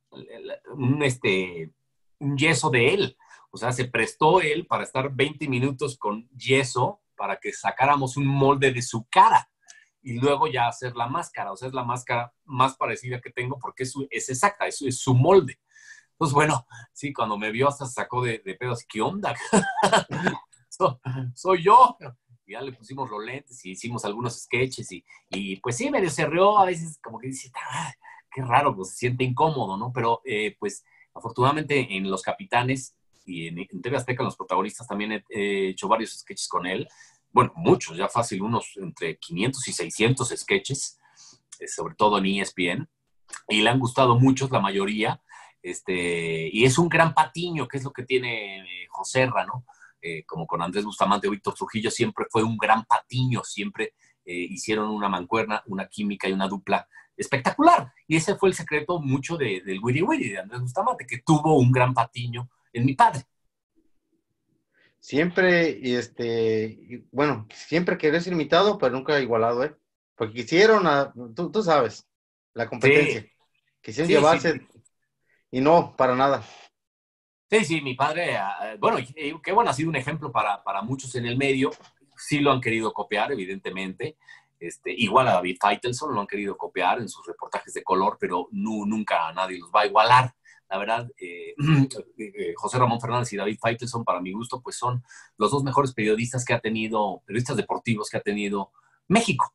un, 0.74 1.02
este, 1.02 1.70
un 2.18 2.36
yeso 2.36 2.68
de 2.70 2.94
él. 2.94 3.16
O 3.50 3.56
sea, 3.56 3.72
se 3.72 3.86
prestó 3.86 4.40
él 4.42 4.66
para 4.66 4.84
estar 4.84 5.10
20 5.10 5.48
minutos 5.48 5.96
con 5.96 6.28
yeso 6.36 7.00
para 7.20 7.37
que 7.38 7.52
sacáramos 7.52 8.16
un 8.16 8.26
molde 8.26 8.72
de 8.72 8.80
su 8.80 9.06
cara 9.11 9.46
y 10.00 10.14
luego 10.18 10.46
ya 10.46 10.66
hacer 10.68 10.96
la 10.96 11.06
máscara. 11.06 11.52
O 11.52 11.56
sea, 11.59 11.68
es 11.68 11.74
la 11.74 11.85
máscara 11.85 12.33
más 12.46 12.76
parecida 12.78 13.20
que 13.20 13.28
tengo 13.30 13.59
porque 13.59 13.83
es, 13.83 13.92
es 14.09 14.30
exacta, 14.30 14.66
es, 14.66 14.78
su- 14.78 14.87
es 14.88 14.98
su 14.98 15.14
molde. 15.14 15.61
Entonces, 16.12 16.35
bueno, 16.35 16.66
sí, 16.94 17.12
cuando 17.12 17.37
me 17.37 17.50
vio 17.50 17.68
hasta 17.68 17.85
sacó 17.85 18.22
de, 18.22 18.38
de 18.42 18.54
pedos. 18.54 18.87
¿Qué 18.88 19.02
onda? 19.02 19.35
So- 20.70 20.98
soy 21.35 21.62
yo. 21.62 21.98
Y 22.46 22.52
ya 22.54 22.62
le 22.62 22.72
pusimos 22.72 23.11
los 23.11 23.22
lentes 23.22 23.62
y 23.66 23.72
hicimos 23.72 24.06
algunos 24.06 24.40
sketches 24.40 24.90
y, 24.92 25.04
y 25.28 25.56
pues 25.56 25.76
sí, 25.76 25.90
medio 25.90 26.09
se 26.09 26.24
rió. 26.24 26.59
A 26.59 26.64
veces 26.64 26.98
como 27.02 27.18
que 27.18 27.26
dice, 27.26 27.50
"Ah, 27.70 27.92
qué 28.33 28.40
raro, 28.42 28.74
pues 28.74 28.90
se 28.92 28.96
siente 28.96 29.24
incómodo, 29.24 29.76
¿no? 29.76 29.92
Pero 29.92 30.22
eh, 30.24 30.56
pues 30.59 30.83
afortunadamente 31.14 31.94
en 31.96 32.11
Los 32.11 32.22
Capitanes 32.22 32.96
y 33.26 33.48
en, 33.48 33.59
en 33.59 33.83
TV 33.83 33.96
Azteca, 33.98 34.22
los 34.24 34.37
protagonistas, 34.37 34.87
también 34.88 35.12
he, 35.12 35.24
he 35.28 35.68
hecho 35.68 35.87
varios 35.87 36.18
sketches 36.18 36.48
con 36.48 36.66
él. 36.66 36.88
Bueno, 37.32 37.52
muchos, 37.54 37.96
ya 37.96 38.08
fácil, 38.08 38.42
unos 38.42 38.72
entre 38.76 39.18
500 39.18 39.68
y 39.68 39.72
600 39.72 40.28
sketches, 40.36 40.98
eh, 41.58 41.68
sobre 41.68 41.94
todo 41.94 42.18
en 42.18 42.26
ESPN. 42.26 42.88
Y 43.48 43.62
le 43.62 43.70
han 43.70 43.78
gustado 43.78 44.18
muchos, 44.18 44.50
la 44.50 44.60
mayoría. 44.60 45.22
Este, 45.62 46.48
y 46.52 46.64
es 46.64 46.78
un 46.78 46.88
gran 46.88 47.14
patiño, 47.14 47.68
que 47.68 47.76
es 47.76 47.84
lo 47.84 47.92
que 47.92 48.04
tiene 48.04 48.58
eh, 48.60 48.86
Joserra, 48.88 49.44
¿no? 49.46 49.64
Eh, 50.02 50.24
como 50.24 50.46
con 50.46 50.62
Andrés 50.62 50.84
Bustamante 50.84 51.28
o 51.28 51.30
Víctor 51.30 51.54
Trujillo, 51.54 51.90
siempre 51.90 52.24
fue 52.30 52.42
un 52.42 52.56
gran 52.56 52.84
patiño, 52.86 53.44
siempre 53.44 53.94
eh, 54.24 54.34
hicieron 54.34 54.90
una 54.90 55.08
mancuerna, 55.08 55.62
una 55.66 55.88
química 55.88 56.28
y 56.28 56.32
una 56.32 56.48
dupla 56.48 56.88
espectacular. 57.16 57.92
Y 58.08 58.16
ese 58.16 58.34
fue 58.36 58.48
el 58.48 58.54
secreto 58.54 58.98
mucho 59.00 59.36
de- 59.36 59.60
del 59.60 59.78
Wiri 59.82 60.02
Wiri, 60.02 60.30
de 60.30 60.38
Andrés 60.38 60.62
Bustamante, 60.62 61.06
que 61.06 61.18
tuvo 61.18 61.58
un 61.58 61.70
gran 61.70 61.92
patiño 61.92 62.48
en 62.72 62.86
mi 62.86 62.94
padre. 62.94 63.24
Siempre, 65.00 65.78
y 65.82 65.94
este, 65.94 67.04
bueno, 67.10 67.46
siempre 67.54 67.96
querés 67.98 68.24
ser 68.24 68.34
imitado, 68.34 68.78
pero 68.78 68.92
nunca 68.92 69.18
igualado, 69.20 69.64
¿eh? 69.64 69.74
Porque 70.14 70.34
quisieron, 70.34 70.86
a- 70.86 71.12
tú, 71.34 71.50
tú 71.50 71.62
sabes, 71.62 72.06
la 72.54 72.68
competencia. 72.68 73.26
Quisieron 73.80 74.08
Sí, 74.08 74.14
llevarse 74.14 74.52
sí. 74.58 74.66
y 75.50 75.60
no, 75.60 75.96
para 75.96 76.14
nada. 76.16 76.44
Sí, 77.50 77.64
sí, 77.64 77.80
mi 77.80 77.94
padre, 77.94 78.36
ah, 78.36 78.76
bueno, 78.78 78.98
qué 79.42 79.52
bueno, 79.52 79.70
ha 79.70 79.74
sido 79.74 79.88
un 79.90 79.96
ejemplo 79.96 80.30
para, 80.30 80.62
para 80.62 80.82
muchos 80.82 81.14
en 81.16 81.26
el 81.26 81.36
medio. 81.36 81.70
Sí 82.16 82.38
lo 82.38 82.52
han 82.52 82.60
querido 82.60 82.92
copiar, 82.92 83.32
evidentemente. 83.32 84.16
Este, 84.60 84.92
igual 84.92 85.26
a 85.28 85.32
David 85.32 85.56
Feitelson 85.60 86.14
lo 86.14 86.20
han 86.20 86.26
querido 86.28 86.56
copiar 86.56 87.00
en 87.00 87.08
sus 87.08 87.26
reportajes 87.26 87.72
de 87.74 87.82
color, 87.82 88.18
pero 88.20 88.46
nu- 88.52 88.86
nunca 88.86 89.26
a 89.28 89.32
nadie 89.32 89.58
los 89.58 89.70
va 89.74 89.80
a 89.82 89.86
igualar. 89.86 90.34
La 90.70 90.78
verdad, 90.78 91.11
eh, 91.20 91.54
eh, 92.18 92.54
José 92.56 92.78
Ramón 92.78 93.00
Fernández 93.00 93.33
y 93.33 93.37
David 93.37 93.59
Feitelson, 93.61 94.04
para 94.04 94.20
mi 94.20 94.33
gusto, 94.33 94.62
pues 94.62 94.76
son 94.76 95.02
los 95.37 95.50
dos 95.50 95.64
mejores 95.64 95.92
periodistas 95.92 96.44
que 96.44 96.54
ha 96.54 96.61
tenido, 96.61 97.22
periodistas 97.26 97.56
deportivos 97.56 98.09
que 98.09 98.16
ha 98.16 98.22
tenido 98.22 98.70
México. 99.09 99.52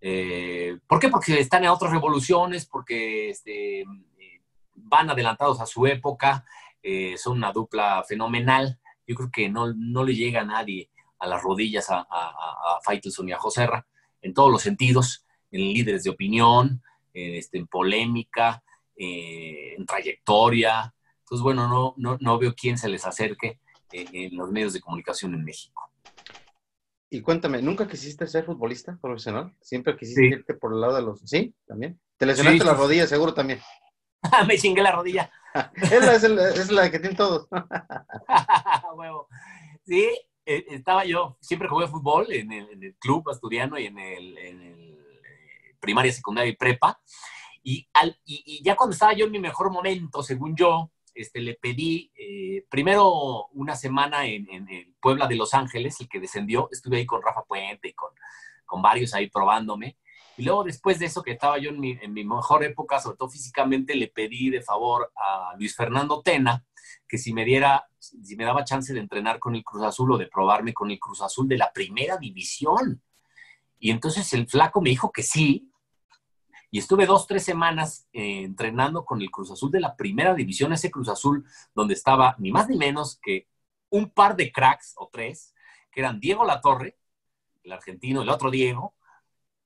Eh, 0.00 0.78
¿Por 0.86 0.98
qué? 0.98 1.08
Porque 1.08 1.40
están 1.40 1.64
en 1.64 1.70
otras 1.70 1.92
revoluciones, 1.92 2.66
porque 2.66 3.30
este, 3.30 3.80
eh, 3.80 4.42
van 4.74 5.10
adelantados 5.10 5.60
a 5.60 5.66
su 5.66 5.86
época, 5.86 6.44
eh, 6.82 7.16
son 7.16 7.38
una 7.38 7.52
dupla 7.52 8.04
fenomenal. 8.06 8.78
Yo 9.06 9.14
creo 9.14 9.30
que 9.32 9.48
no, 9.48 9.72
no 9.74 10.04
le 10.04 10.14
llega 10.14 10.42
a 10.42 10.44
nadie 10.44 10.90
a 11.18 11.26
las 11.26 11.42
rodillas 11.42 11.90
a, 11.90 11.98
a, 11.98 12.06
a 12.08 12.80
Faitelson 12.84 13.28
y 13.28 13.32
a 13.32 13.38
Joserra 13.38 13.86
en 14.20 14.34
todos 14.34 14.50
los 14.50 14.62
sentidos, 14.62 15.24
en 15.50 15.60
líderes 15.60 16.04
de 16.04 16.10
opinión, 16.10 16.82
en, 17.14 17.34
este, 17.34 17.58
en 17.58 17.66
polémica, 17.66 18.62
eh, 18.96 19.74
en 19.76 19.86
trayectoria. 19.86 20.92
Entonces, 21.20 21.42
bueno, 21.42 21.68
no, 21.68 21.94
no, 21.96 22.16
no 22.20 22.38
veo 22.38 22.54
quién 22.54 22.78
se 22.78 22.88
les 22.88 23.04
acerque 23.04 23.60
eh, 23.92 24.06
en 24.12 24.36
los 24.36 24.50
medios 24.50 24.72
de 24.72 24.80
comunicación 24.80 25.34
en 25.34 25.44
México. 25.44 25.90
Y 27.08 27.20
cuéntame, 27.20 27.62
¿nunca 27.62 27.86
quisiste 27.86 28.26
ser 28.26 28.44
futbolista 28.44 28.98
profesional? 29.00 29.54
¿Siempre 29.60 29.96
quisiste 29.96 30.22
Sí. 30.22 30.26
irte 30.28 30.54
por 30.54 30.72
el 30.72 30.80
lado 30.80 30.96
de 30.96 31.02
los... 31.02 31.20
¿Sí? 31.20 31.54
¿También? 31.66 32.00
Te 32.16 32.26
lesionaste 32.26 32.58
Sí, 32.60 32.64
la 32.66 32.74
rodilla, 32.74 33.06
seguro 33.06 33.32
también. 33.32 33.60
Me 34.48 34.58
chingué 34.58 34.82
la 34.82 34.92
rodilla. 34.92 35.30
es, 35.74 36.04
la, 36.04 36.14
es, 36.14 36.22
la, 36.24 36.48
es 36.50 36.70
la 36.70 36.90
que 36.90 36.98
tienen 36.98 37.16
todos. 37.16 37.48
Huevo. 38.96 39.28
Sí, 39.86 40.08
eh, 40.44 40.64
estaba 40.70 41.04
yo, 41.04 41.36
siempre 41.40 41.68
jugué 41.68 41.86
fútbol 41.86 42.30
en 42.32 42.52
el, 42.52 42.68
en 42.70 42.82
el 42.82 42.94
club 42.96 43.28
asturiano 43.30 43.78
y 43.78 43.86
en 43.86 43.98
el, 43.98 44.38
en 44.38 44.62
el, 44.62 44.92
eh, 44.92 45.76
primaria, 45.80 46.12
secundaria 46.12 46.50
y 46.50 46.56
prepa. 46.56 47.00
Y, 47.68 48.62
ya 48.62 48.76
cuando 48.76 48.94
estaba 48.94 49.12
yo 49.12 49.26
en 49.26 49.32
mi 49.32 49.40
mejor 49.40 49.72
momento, 49.72 50.22
según 50.22 50.54
yo, 50.54 50.92
este, 51.12 51.40
le 51.40 51.54
pedí 51.54 52.12
eh, 52.16 52.64
primero 52.68 53.48
una 53.54 53.74
semana 53.74 54.24
en, 54.24 54.46
Puebla 55.00 55.26
de 55.26 55.34
Los 55.34 55.52
Ángeles, 55.52 56.00
el 56.00 56.08
que 56.08 56.20
descendió, 56.20 56.68
estuve 56.70 56.98
ahí 56.98 57.06
con 57.06 57.22
Rafa 57.22 57.42
Puente 57.42 57.88
y 57.88 57.92
con, 57.94 58.10
con 58.64 58.82
varios 58.82 59.14
ahí 59.14 59.28
probándome. 59.28 59.96
Y 60.36 60.44
luego 60.44 60.62
después 60.62 61.00
de 61.00 61.06
eso, 61.06 61.24
que 61.24 61.32
estaba 61.32 61.58
yo 61.58 61.70
en 61.70 61.80
mi, 61.80 61.98
en 62.00 62.12
mi 62.12 62.22
mejor 62.22 62.62
época, 62.62 63.00
sobre 63.00 63.16
todo 63.16 63.30
físicamente, 63.30 63.96
le 63.96 64.08
pedí 64.08 64.50
de 64.50 64.62
favor 64.62 65.12
a 65.16 65.54
Luis 65.58 65.74
Fernando 65.74 66.22
Tena 66.22 66.64
que 67.08 67.18
si 67.18 67.32
me 67.32 67.44
diera, 67.44 67.88
si 67.98 68.36
me 68.36 68.44
daba 68.44 68.64
chance 68.64 68.92
de 68.92 69.00
entrenar 69.00 69.40
con 69.40 69.56
el 69.56 69.64
Cruz 69.64 69.82
Azul 69.82 70.12
o 70.12 70.18
de 70.18 70.26
probarme 70.26 70.72
con 70.72 70.90
el 70.90 71.00
Cruz 71.00 71.20
Azul 71.22 71.48
de 71.48 71.58
la 71.58 71.72
primera 71.72 72.16
división. 72.16 73.02
Y 73.78 73.90
entonces 73.90 74.32
el 74.34 74.46
flaco 74.46 74.80
me 74.80 74.90
dijo 74.90 75.10
que 75.10 75.22
sí. 75.22 75.70
Y 76.76 76.80
estuve 76.80 77.06
dos, 77.06 77.26
tres 77.26 77.42
semanas 77.42 78.06
eh, 78.12 78.42
entrenando 78.44 79.06
con 79.06 79.22
el 79.22 79.30
Cruz 79.30 79.50
Azul 79.50 79.70
de 79.70 79.80
la 79.80 79.96
primera 79.96 80.34
división, 80.34 80.74
ese 80.74 80.90
Cruz 80.90 81.08
Azul 81.08 81.42
donde 81.74 81.94
estaba 81.94 82.36
ni 82.36 82.52
más 82.52 82.68
ni 82.68 82.76
menos 82.76 83.18
que 83.22 83.48
un 83.88 84.10
par 84.10 84.36
de 84.36 84.52
cracks 84.52 84.92
o 84.98 85.08
tres, 85.10 85.54
que 85.90 86.00
eran 86.00 86.20
Diego 86.20 86.44
Latorre, 86.44 86.98
el 87.62 87.72
argentino, 87.72 88.20
el 88.20 88.28
otro 88.28 88.50
Diego, 88.50 88.94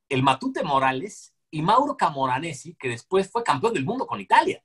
el 0.08 0.22
Matute 0.22 0.62
Morales 0.62 1.34
y 1.50 1.62
Mauro 1.62 1.96
Camoranesi, 1.96 2.76
que 2.76 2.90
después 2.90 3.28
fue 3.28 3.42
campeón 3.42 3.74
del 3.74 3.84
mundo 3.84 4.06
con 4.06 4.20
Italia. 4.20 4.62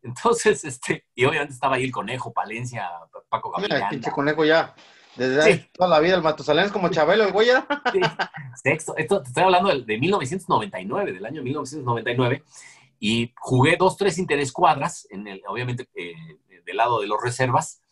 Entonces, 0.00 0.64
este, 0.64 1.08
y 1.16 1.24
obviamente 1.24 1.54
estaba 1.54 1.74
ahí 1.74 1.84
el 1.84 1.90
conejo, 1.90 2.32
Palencia, 2.32 2.88
Paco 3.28 3.50
Gabriel. 3.50 3.82
El 3.82 3.88
pinche 3.88 4.12
conejo 4.12 4.44
ya. 4.44 4.72
Desde 5.18 5.54
sí. 5.54 5.66
toda 5.72 5.90
la 5.90 5.98
vida, 5.98 6.14
el 6.14 6.22
Matusalén 6.22 6.66
es 6.66 6.72
como 6.72 6.90
Chabelo, 6.90 7.24
el 7.24 7.32
güey 7.32 7.48
era. 7.48 7.66
Sí. 7.92 8.00
Sexto. 8.62 8.96
Esto 8.96 9.20
te 9.20 9.28
estoy 9.28 9.42
hablando 9.42 9.68
de, 9.68 9.82
de, 9.82 9.98
1999, 9.98 11.12
del 11.12 11.26
año 11.26 11.42
1999. 11.42 12.44
Y 13.00 13.32
jugué 13.36 13.76
dos, 13.76 13.96
tres 13.96 14.18
interescuadras, 14.18 15.06
en 15.10 15.26
el, 15.26 15.42
obviamente 15.48 15.88
eh, 15.94 16.14
del 16.64 16.76
lado 16.76 17.00
de 17.00 17.08
los 17.08 17.20
reservas. 17.20 17.82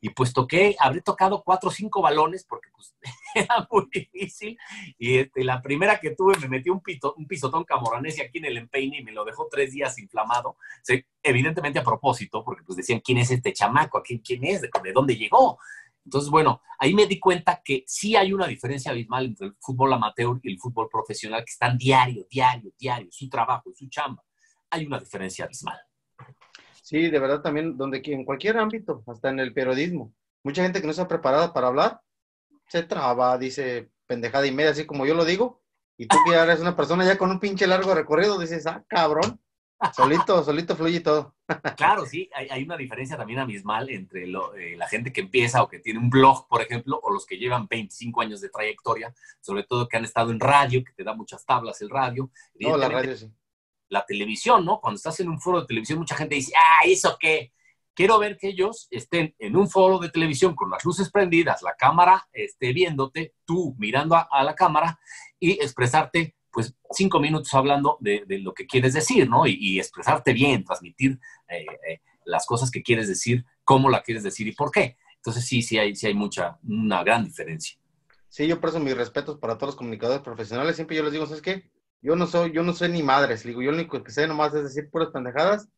Y 0.00 0.08
pues 0.10 0.32
toqué, 0.32 0.74
habré 0.80 1.00
tocado 1.00 1.44
cuatro 1.44 1.68
o 1.68 1.72
cinco 1.72 2.02
balones 2.02 2.44
porque 2.44 2.70
pues 2.74 2.96
era 3.34 3.68
muy 3.70 3.86
difícil. 3.92 4.58
Y 4.98 5.18
este, 5.18 5.44
la 5.44 5.62
primera 5.62 6.00
que 6.00 6.10
tuve 6.10 6.36
me 6.40 6.48
metió 6.48 6.72
un, 6.72 6.80
pito, 6.80 7.14
un 7.16 7.26
pisotón 7.26 7.64
camoranesi 7.64 8.20
aquí 8.20 8.38
en 8.38 8.46
el 8.46 8.56
empeine 8.56 8.98
y 8.98 9.04
me 9.04 9.12
lo 9.12 9.24
dejó 9.24 9.46
tres 9.50 9.72
días 9.72 9.98
inflamado. 9.98 10.56
Sí, 10.82 11.04
evidentemente 11.22 11.78
a 11.78 11.84
propósito, 11.84 12.42
porque 12.44 12.64
pues 12.64 12.76
decían, 12.78 13.00
¿quién 13.00 13.18
es 13.18 13.30
este 13.30 13.52
chamaco? 13.52 14.02
¿Quién, 14.02 14.20
quién 14.20 14.42
es? 14.44 14.62
¿De, 14.62 14.70
¿De 14.82 14.92
dónde 14.92 15.16
llegó? 15.16 15.58
Entonces, 16.04 16.30
bueno, 16.30 16.60
ahí 16.78 16.94
me 16.94 17.06
di 17.06 17.18
cuenta 17.18 17.60
que 17.64 17.84
sí 17.86 18.16
hay 18.16 18.32
una 18.32 18.46
diferencia 18.46 18.90
abismal 18.90 19.26
entre 19.26 19.48
el 19.48 19.56
fútbol 19.60 19.92
amateur 19.92 20.40
y 20.42 20.52
el 20.52 20.58
fútbol 20.58 20.88
profesional, 20.90 21.44
que 21.44 21.52
están 21.52 21.78
diario, 21.78 22.26
diario, 22.30 22.72
diario, 22.78 23.08
su 23.10 23.28
trabajo, 23.28 23.70
su 23.74 23.88
chamba. 23.88 24.22
Hay 24.70 24.86
una 24.86 24.98
diferencia 24.98 25.44
abismal. 25.44 25.78
Sí, 26.82 27.08
de 27.08 27.18
verdad 27.18 27.40
también, 27.40 27.76
donde 27.76 28.02
en 28.04 28.24
cualquier 28.24 28.58
ámbito, 28.58 29.04
hasta 29.06 29.30
en 29.30 29.38
el 29.38 29.54
periodismo. 29.54 30.12
Mucha 30.42 30.62
gente 30.62 30.80
que 30.80 30.86
no 30.86 30.90
está 30.90 31.06
preparada 31.06 31.52
para 31.52 31.68
hablar, 31.68 32.00
se 32.68 32.82
traba, 32.82 33.38
dice 33.38 33.90
pendejada 34.06 34.46
y 34.46 34.52
media, 34.52 34.72
así 34.72 34.84
como 34.84 35.06
yo 35.06 35.14
lo 35.14 35.24
digo, 35.24 35.62
y 35.96 36.06
tú 36.06 36.16
que 36.26 36.34
eres 36.34 36.60
una 36.60 36.74
persona 36.74 37.04
ya 37.04 37.16
con 37.16 37.30
un 37.30 37.38
pinche 37.38 37.66
largo 37.66 37.94
recorrido, 37.94 38.38
dices, 38.38 38.66
ah, 38.66 38.84
cabrón, 38.88 39.40
solito, 39.94 40.42
solito 40.44 40.76
fluye 40.76 41.00
todo. 41.00 41.34
Claro, 41.76 42.06
sí, 42.06 42.30
hay, 42.34 42.48
hay, 42.48 42.62
una 42.62 42.76
diferencia 42.76 43.16
también 43.16 43.38
abismal 43.38 43.90
entre 43.90 44.26
lo, 44.26 44.54
eh, 44.54 44.76
la 44.76 44.88
gente 44.88 45.12
que 45.12 45.20
empieza 45.20 45.62
o 45.62 45.68
que 45.68 45.80
tiene 45.80 45.98
un 45.98 46.08
blog, 46.08 46.48
por 46.48 46.62
ejemplo, 46.62 46.98
o 47.02 47.12
los 47.12 47.26
que 47.26 47.36
llevan 47.36 47.66
25 47.68 48.20
años 48.20 48.40
de 48.40 48.48
trayectoria, 48.48 49.14
sobre 49.40 49.64
todo 49.64 49.88
que 49.88 49.96
han 49.96 50.04
estado 50.04 50.30
en 50.30 50.40
radio, 50.40 50.82
que 50.84 50.92
te 50.92 51.04
da 51.04 51.14
muchas 51.14 51.44
tablas 51.44 51.80
el 51.82 51.90
radio. 51.90 52.30
No, 52.54 52.76
la 52.76 52.88
radio 52.88 53.16
sí 53.16 53.30
la 53.92 54.04
televisión, 54.06 54.64
¿no? 54.64 54.80
Cuando 54.80 54.96
estás 54.96 55.20
en 55.20 55.28
un 55.28 55.38
foro 55.38 55.60
de 55.60 55.66
televisión, 55.66 55.98
mucha 55.98 56.16
gente 56.16 56.34
dice, 56.34 56.52
ah, 56.56 56.80
¿eso 56.86 57.16
qué? 57.20 57.52
Quiero 57.94 58.18
ver 58.18 58.38
que 58.38 58.48
ellos 58.48 58.88
estén 58.90 59.34
en 59.38 59.54
un 59.54 59.68
foro 59.68 59.98
de 59.98 60.08
televisión 60.08 60.56
con 60.56 60.70
las 60.70 60.82
luces 60.82 61.10
prendidas, 61.10 61.60
la 61.62 61.74
cámara 61.74 62.26
esté 62.32 62.72
viéndote, 62.72 63.34
tú 63.44 63.76
mirando 63.78 64.16
a, 64.16 64.26
a 64.30 64.42
la 64.42 64.54
cámara 64.54 64.98
y 65.38 65.52
expresarte, 65.62 66.34
pues, 66.52 66.74
cinco 66.90 67.18
minutos 67.18 67.52
hablando 67.54 67.96
de, 68.00 68.24
de 68.26 68.38
lo 68.38 68.52
que 68.52 68.66
quieres 68.66 68.92
decir, 68.92 69.28
¿no? 69.28 69.46
Y, 69.46 69.56
y 69.58 69.78
expresarte 69.78 70.32
bien, 70.32 70.64
transmitir 70.64 71.18
eh, 71.48 71.66
eh, 71.88 72.00
las 72.24 72.46
cosas 72.46 72.70
que 72.70 72.82
quieres 72.82 73.08
decir, 73.08 73.44
cómo 73.64 73.88
la 73.88 74.02
quieres 74.02 74.22
decir 74.22 74.46
y 74.46 74.52
por 74.52 74.70
qué. 74.70 74.96
Entonces, 75.16 75.46
sí, 75.46 75.62
sí 75.62 75.78
hay, 75.78 75.94
sí 75.94 76.06
hay 76.06 76.14
mucha, 76.14 76.58
una 76.64 77.02
gran 77.02 77.24
diferencia. 77.24 77.78
Sí, 78.28 78.46
yo 78.46 78.60
por 78.60 78.70
eso 78.70 78.80
mis 78.80 78.96
respetos 78.96 79.38
para 79.38 79.56
todos 79.56 79.68
los 79.68 79.76
comunicadores 79.76 80.22
profesionales. 80.22 80.76
Siempre 80.76 80.96
yo 80.96 81.02
les 81.02 81.12
digo, 81.12 81.26
¿sabes 81.26 81.42
qué? 81.42 81.70
Yo 82.00 82.16
no 82.16 82.26
soy, 82.26 82.52
yo 82.52 82.62
no 82.62 82.72
soy 82.72 82.88
ni 82.88 83.02
madres, 83.02 83.44
digo, 83.44 83.62
yo 83.62 83.70
lo 83.70 83.76
único 83.76 84.02
que 84.02 84.10
sé 84.10 84.26
nomás 84.26 84.52
es 84.54 84.64
decir 84.64 84.90
puras 84.90 85.10
pendejadas. 85.10 85.68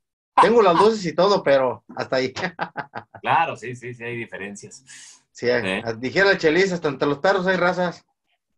Tengo 0.41 0.63
las 0.63 0.75
luces 0.75 1.05
y 1.05 1.15
todo, 1.15 1.43
pero 1.43 1.85
hasta 1.97 2.17
ahí. 2.17 2.33
Claro, 3.23 3.57
sí, 3.57 3.75
sí, 3.75 3.95
sí 3.95 4.05
hay 4.05 4.19
diferencias. 4.19 4.85
Sí, 5.33 5.47
¿Eh? 5.49 5.83
dijera 5.97 6.31
el 6.31 6.37
Chelis, 6.37 6.73
hasta 6.73 6.89
entre 6.89 7.09
los 7.09 7.21
perros 7.21 7.47
hay 7.47 7.57
razas. 7.57 8.05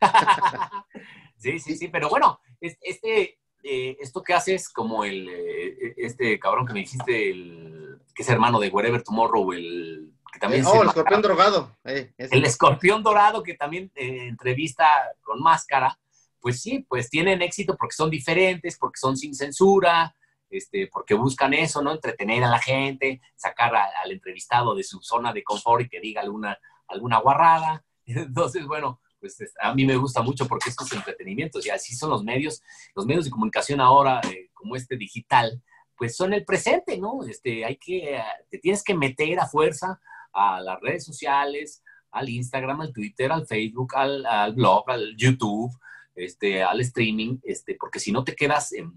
sí, 1.37 1.59
sí, 1.59 1.77
sí, 1.77 1.88
pero 1.88 2.09
bueno, 2.09 2.40
este, 2.61 3.38
eh, 3.62 3.96
esto 4.01 4.22
que 4.22 4.35
haces 4.35 4.68
como 4.68 5.05
el, 5.05 5.29
eh, 5.29 5.94
este 5.96 6.38
cabrón 6.38 6.66
que 6.66 6.72
me 6.72 6.81
dijiste, 6.81 7.31
el, 7.31 7.99
que 8.14 8.22
es 8.22 8.29
hermano 8.29 8.59
de 8.61 8.68
Wherever 8.68 9.03
Tomorrow, 9.03 9.53
el 9.53 10.12
que 10.33 10.38
también... 10.38 10.64
Eh, 10.64 10.68
oh, 10.68 10.83
el 10.83 10.88
escorpión 10.88 11.22
drogado. 11.22 11.77
Eh, 11.85 12.12
el 12.18 12.44
escorpión 12.44 13.03
dorado 13.03 13.42
que 13.42 13.55
también 13.55 13.90
entrevista 13.94 14.87
con 15.22 15.40
máscara 15.40 15.99
pues 16.46 16.62
sí, 16.62 16.87
pues 16.88 17.11
tienen 17.11 17.42
éxito 17.42 17.77
porque 17.77 17.96
son 17.96 18.09
diferentes, 18.09 18.79
porque 18.79 19.01
son 19.01 19.16
sin 19.16 19.35
censura, 19.35 20.14
este, 20.49 20.87
porque 20.87 21.14
buscan 21.14 21.53
eso, 21.55 21.83
¿no? 21.83 21.90
Entretener 21.90 22.44
a 22.44 22.49
la 22.49 22.61
gente, 22.61 23.20
sacar 23.35 23.75
a, 23.75 23.88
al 24.05 24.12
entrevistado 24.12 24.77
de 24.77 24.85
su 24.85 25.03
zona 25.03 25.33
de 25.33 25.42
confort 25.42 25.83
y 25.83 25.88
que 25.88 25.99
diga 25.99 26.22
alguna, 26.22 26.57
alguna 26.87 27.18
guarrada. 27.18 27.85
Entonces, 28.07 28.64
bueno, 28.64 29.01
pues 29.37 29.53
a 29.61 29.75
mí 29.75 29.85
me 29.85 29.97
gusta 29.97 30.23
mucho 30.23 30.47
porque 30.47 30.71
esto 30.71 30.85
es 30.85 30.93
entretenimiento, 30.93 31.59
y 31.62 31.71
así 31.71 31.95
son 31.95 32.11
los 32.11 32.23
medios, 32.23 32.62
los 32.95 33.07
medios 33.07 33.25
de 33.25 33.31
comunicación 33.31 33.81
ahora, 33.81 34.21
eh, 34.31 34.51
como 34.53 34.77
este 34.77 34.97
digital, 34.97 35.62
pues 35.97 36.17
son 36.17 36.33
el 36.33 36.45
presente, 36.45 36.99
¿no? 36.99 37.25
Este, 37.25 37.65
hay 37.65 37.77
que, 37.77 38.21
te 38.51 38.59
tienes 38.59 38.85
que 38.85 38.95
meter 38.95 39.41
a 39.41 39.47
fuerza 39.47 40.01
a 40.33 40.61
las 40.61 40.81
redes 40.81 41.05
sociales, 41.05 41.83
al 42.11 42.29
Instagram, 42.29 42.81
al 42.83 42.93
Twitter, 42.93 43.33
al 43.33 43.47
Facebook, 43.47 43.95
al, 43.97 44.25
al 44.27 44.55
blog, 44.55 44.91
al 44.91 45.17
YouTube, 45.17 45.73
este, 46.15 46.62
al 46.62 46.81
streaming, 46.81 47.39
este, 47.43 47.77
porque 47.79 48.01
si 48.01 48.12
no 48.12 48.25
te 48.25 48.35
quedas 48.35 48.73
en, 48.73 48.93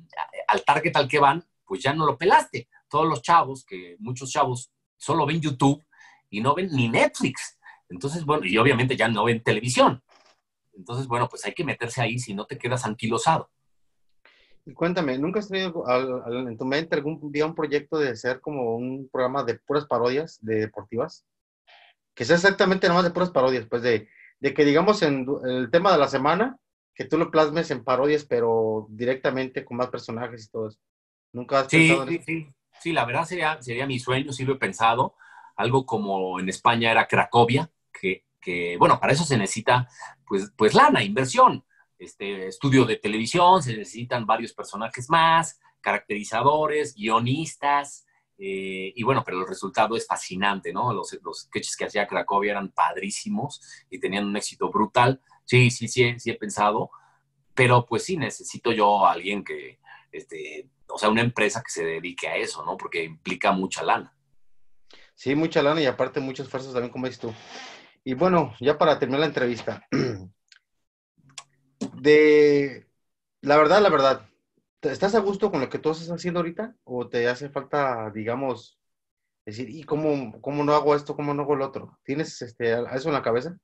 al 0.48 0.64
target 0.64 0.96
al 0.96 1.08
que 1.08 1.20
van, 1.20 1.46
pues 1.66 1.82
ya 1.84 1.94
no 1.94 2.06
lo 2.06 2.18
pelaste. 2.18 2.68
Todos 2.90 3.08
los 3.08 3.22
chavos, 3.22 3.66
que 3.66 3.96
muchos 4.00 4.32
chavos 4.32 4.72
solo 4.98 5.26
ven 5.26 5.42
YouTube 5.42 5.86
y 6.30 6.42
no 6.42 6.56
ven 6.56 6.70
ni 6.72 6.90
Netflix. 6.90 7.58
Entonces, 7.90 8.24
bueno, 8.24 8.46
y 8.46 8.58
obviamente 8.58 8.96
ya 8.96 9.08
no 9.08 9.26
ven 9.26 9.44
televisión. 9.44 10.02
Entonces, 10.74 11.08
bueno, 11.08 11.28
pues 11.30 11.46
hay 11.46 11.54
que 11.54 11.64
meterse 11.64 12.02
ahí 12.02 12.20
si 12.20 12.34
no 12.34 12.46
te 12.46 12.58
quedas 12.58 12.86
anquilosado. 12.86 13.50
Y 14.66 14.74
cuéntame, 14.74 15.18
¿nunca 15.18 15.40
has 15.40 15.50
tenido 15.50 15.84
en 16.28 16.58
tu 16.58 16.66
mente 16.66 16.96
algún 16.96 17.32
día 17.32 17.46
un 17.46 17.56
proyecto 17.56 17.98
de 17.98 18.10
hacer 18.10 18.40
como 18.40 18.76
un 18.76 19.10
programa 19.10 19.44
de 19.44 19.56
puras 19.56 19.86
parodias 19.86 20.38
de 20.42 20.60
deportivas? 20.60 21.26
Que 22.14 22.26
sea 22.26 22.36
exactamente 22.36 22.88
nomás 22.88 23.04
de 23.04 23.12
puras 23.12 23.32
parodias, 23.32 23.66
pues 23.68 23.82
de, 23.82 24.08
de 24.40 24.54
que 24.54 24.66
digamos 24.66 25.02
en 25.02 25.26
el 25.46 25.72
tema 25.72 25.92
de 25.92 25.98
la 25.98 26.08
semana, 26.08 26.60
que 26.94 27.06
tú 27.06 27.18
lo 27.18 27.32
plasmes 27.32 27.72
en 27.72 27.84
parodias, 27.84 28.26
pero 28.26 28.88
directamente 28.90 29.64
con 29.64 29.78
más 29.78 29.90
personajes 29.90 30.46
y 30.46 30.50
todo 30.50 30.68
eso. 30.68 30.80
¿Nunca 31.32 31.62
has 31.62 31.68
sí, 31.68 31.88
pensado 31.88 32.04
en 32.04 32.10
sí, 32.10 32.16
eso? 32.16 32.24
sí, 32.26 32.48
sí, 32.82 32.92
la 32.92 33.06
verdad 33.06 33.26
sería, 33.26 33.62
sería 33.62 33.88
mi 33.88 34.00
sueño, 34.00 34.34
sí 34.34 34.44
lo 34.46 34.54
he 34.54 34.58
pensado. 34.58 35.16
Algo 35.56 35.86
como 35.86 36.40
en 36.40 36.50
España 36.50 36.92
era 36.92 37.08
Cracovia, 37.08 37.72
que, 37.92 38.26
que 38.42 38.78
bueno, 38.78 39.00
para 39.00 39.14
eso 39.14 39.24
se 39.24 39.38
necesita 39.38 39.88
pues, 40.26 40.52
pues 40.56 40.74
lana, 40.74 41.04
inversión, 41.04 41.66
este, 41.98 42.48
estudio 42.48 42.86
de 42.86 42.98
televisión, 42.98 43.62
se 43.62 43.76
necesitan 43.76 44.26
varios 44.26 44.54
personajes 44.54 45.10
más, 45.10 45.60
caracterizadores, 45.82 46.96
guionistas, 46.96 48.06
eh, 48.42 48.94
y 48.96 49.04
bueno, 49.04 49.22
pero 49.26 49.42
el 49.42 49.48
resultado 49.48 49.98
es 49.98 50.08
fascinante, 50.08 50.72
¿no? 50.72 50.94
Los, 50.94 51.18
los 51.22 51.42
sketches 51.42 51.76
que 51.76 51.86
hacía 51.86 52.08
Cracovia 52.08 52.52
eran 52.52 52.72
padrísimos 52.72 53.62
y 53.90 54.00
tenían 54.00 54.26
un 54.26 54.38
éxito 54.38 54.70
brutal. 54.70 55.22
Sí, 55.44 55.70
sí, 55.70 55.90
sí, 55.90 56.18
sí 56.18 56.32
he 56.32 56.36
pensado, 56.36 56.90
pero 57.54 57.86
pues 57.86 58.06
sí 58.06 58.16
necesito 58.16 58.72
yo 58.72 59.06
a 59.06 59.12
alguien 59.12 59.44
que, 59.44 59.80
este, 60.14 60.70
o 60.88 60.98
sea, 60.98 61.10
una 61.10 61.22
empresa 61.22 61.62
que 61.62 61.72
se 61.72 61.84
dedique 61.84 62.30
a 62.30 62.38
eso, 62.38 62.64
¿no? 62.64 62.78
Porque 62.78 63.04
implica 63.04 63.52
mucha 63.52 63.84
lana. 63.84 64.16
Sí, 65.16 65.36
mucha 65.36 65.62
lana 65.62 65.82
y 65.82 65.86
aparte 65.86 66.22
muchos 66.22 66.46
esfuerzos 66.46 66.72
también, 66.72 66.94
como 66.94 67.08
dices 67.08 67.20
tú. 67.20 67.34
Y 68.10 68.16
bueno, 68.16 68.56
ya 68.60 68.76
para 68.76 68.98
terminar 68.98 69.20
la 69.20 69.28
entrevista, 69.28 69.88
de 71.94 72.88
la 73.42 73.56
verdad, 73.56 73.84
la 73.84 73.90
verdad, 73.90 74.28
¿estás 74.82 75.14
a 75.14 75.20
gusto 75.20 75.52
con 75.52 75.62
lo 75.62 75.70
que 75.70 75.78
tú 75.78 75.92
estás 75.92 76.10
haciendo 76.10 76.40
ahorita? 76.40 76.76
¿O 76.86 77.08
te 77.08 77.28
hace 77.28 77.50
falta, 77.50 78.10
digamos, 78.10 78.80
decir, 79.46 79.70
¿y 79.70 79.84
cómo, 79.84 80.42
cómo 80.42 80.64
no 80.64 80.74
hago 80.74 80.96
esto, 80.96 81.16
cómo 81.16 81.36
no 81.36 81.44
hago 81.44 81.54
el 81.54 81.62
otro? 81.62 82.00
¿Tienes 82.04 82.42
este, 82.42 82.82
eso 82.96 83.10
en 83.10 83.14
la 83.14 83.22
cabeza? 83.22 83.56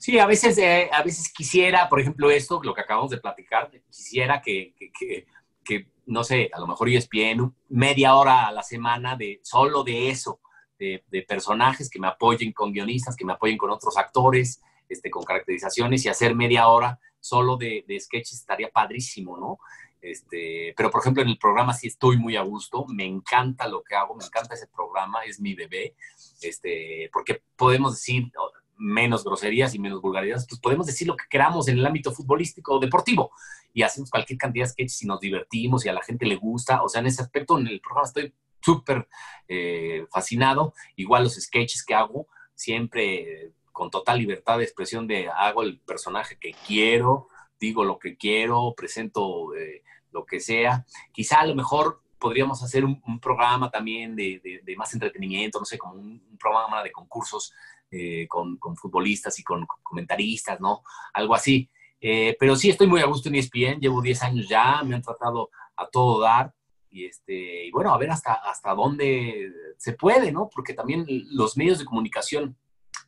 Sí, 0.00 0.18
a 0.18 0.26
veces, 0.26 0.58
eh, 0.58 0.90
a 0.92 1.04
veces 1.04 1.32
quisiera, 1.32 1.88
por 1.88 2.00
ejemplo, 2.00 2.32
esto, 2.32 2.60
lo 2.64 2.74
que 2.74 2.80
acabamos 2.80 3.12
de 3.12 3.20
platicar, 3.20 3.70
quisiera 3.92 4.42
que, 4.42 4.74
que, 4.76 5.24
que, 5.64 5.86
no 6.06 6.24
sé, 6.24 6.50
a 6.52 6.58
lo 6.58 6.66
mejor 6.66 6.88
ESPN, 6.88 7.54
media 7.68 8.16
hora 8.16 8.48
a 8.48 8.50
la 8.50 8.64
semana 8.64 9.14
de 9.14 9.38
solo 9.44 9.84
de 9.84 10.10
eso, 10.10 10.40
de, 10.78 11.04
de 11.08 11.22
personajes 11.22 11.90
que 11.90 11.98
me 11.98 12.08
apoyen 12.08 12.52
con 12.52 12.72
guionistas, 12.72 13.16
que 13.16 13.24
me 13.24 13.32
apoyen 13.32 13.58
con 13.58 13.70
otros 13.70 13.96
actores, 13.96 14.62
este, 14.88 15.10
con 15.10 15.24
caracterizaciones 15.24 16.04
y 16.04 16.08
hacer 16.08 16.34
media 16.34 16.68
hora 16.68 16.98
solo 17.20 17.56
de, 17.56 17.84
de 17.86 18.00
sketches 18.00 18.40
estaría 18.40 18.70
padrísimo, 18.70 19.36
¿no? 19.36 19.58
Este, 20.00 20.74
pero 20.76 20.90
por 20.90 21.00
ejemplo 21.00 21.22
en 21.22 21.28
el 21.28 21.38
programa 21.38 21.74
sí 21.74 21.88
estoy 21.88 22.16
muy 22.16 22.36
a 22.36 22.42
gusto, 22.42 22.86
me 22.86 23.04
encanta 23.04 23.66
lo 23.66 23.82
que 23.82 23.96
hago, 23.96 24.14
me 24.14 24.24
encanta 24.24 24.54
ese 24.54 24.68
programa, 24.68 25.24
es 25.24 25.40
mi 25.40 25.54
bebé, 25.54 25.96
este, 26.40 27.10
porque 27.12 27.42
podemos 27.56 27.94
decir 27.96 28.30
menos 28.76 29.24
groserías 29.24 29.74
y 29.74 29.80
menos 29.80 30.00
vulgaridades, 30.00 30.46
pues 30.48 30.60
podemos 30.60 30.86
decir 30.86 31.08
lo 31.08 31.16
que 31.16 31.24
queramos 31.28 31.66
en 31.66 31.78
el 31.78 31.86
ámbito 31.86 32.12
futbolístico 32.12 32.74
o 32.74 32.78
deportivo 32.78 33.32
y 33.74 33.82
hacemos 33.82 34.08
cualquier 34.08 34.38
cantidad 34.38 34.66
de 34.66 34.70
sketches 34.70 35.02
y 35.02 35.06
nos 35.06 35.18
divertimos 35.18 35.84
y 35.84 35.88
a 35.88 35.92
la 35.92 36.02
gente 36.02 36.26
le 36.26 36.36
gusta, 36.36 36.82
o 36.82 36.88
sea, 36.88 37.00
en 37.00 37.08
ese 37.08 37.22
aspecto 37.22 37.58
en 37.58 37.66
el 37.66 37.80
programa 37.80 38.06
estoy 38.06 38.32
súper 38.60 39.08
eh, 39.48 40.06
fascinado, 40.10 40.74
igual 40.96 41.24
los 41.24 41.34
sketches 41.34 41.84
que 41.84 41.94
hago, 41.94 42.26
siempre 42.54 43.52
con 43.72 43.90
total 43.90 44.18
libertad 44.18 44.58
de 44.58 44.64
expresión 44.64 45.06
de 45.06 45.28
hago 45.28 45.62
el 45.62 45.78
personaje 45.78 46.36
que 46.38 46.54
quiero, 46.66 47.28
digo 47.60 47.84
lo 47.84 47.98
que 47.98 48.16
quiero, 48.16 48.74
presento 48.76 49.54
eh, 49.54 49.82
lo 50.10 50.26
que 50.26 50.40
sea. 50.40 50.84
Quizá 51.12 51.40
a 51.40 51.46
lo 51.46 51.54
mejor 51.54 52.02
podríamos 52.18 52.62
hacer 52.62 52.84
un, 52.84 53.20
programa 53.20 53.70
también 53.70 54.16
de, 54.16 54.60
más 54.76 54.92
entretenimiento, 54.94 55.60
no 55.60 55.64
sé, 55.64 55.78
como 55.78 55.94
un, 55.94 56.36
programa 56.38 56.82
de 56.82 56.92
concursos 56.92 57.52
eh, 57.90 58.26
con, 58.28 58.58
futbolistas 58.76 59.38
y 59.38 59.44
con, 59.44 59.66
comentaristas, 59.82 60.60
¿no? 60.60 60.82
Algo 61.14 61.34
así. 61.34 61.70
Pero 62.00 62.54
sí, 62.54 62.70
estoy 62.70 62.86
muy 62.86 63.00
a 63.00 63.06
gusto 63.06 63.28
en 63.28 63.36
ESPN, 63.36 63.80
llevo 63.80 64.02
10 64.02 64.22
años 64.22 64.48
ya, 64.48 64.82
me 64.84 64.94
han 64.94 65.02
tratado 65.02 65.50
a 65.76 65.86
todo 65.86 66.20
dar. 66.20 66.52
Y, 66.90 67.04
este, 67.06 67.66
y 67.66 67.70
bueno, 67.70 67.92
a 67.92 67.98
ver 67.98 68.10
hasta, 68.10 68.34
hasta 68.34 68.74
dónde 68.74 69.52
se 69.76 69.92
puede, 69.92 70.32
¿no? 70.32 70.48
Porque 70.48 70.74
también 70.74 71.06
los 71.30 71.56
medios 71.56 71.78
de 71.78 71.84
comunicación 71.84 72.56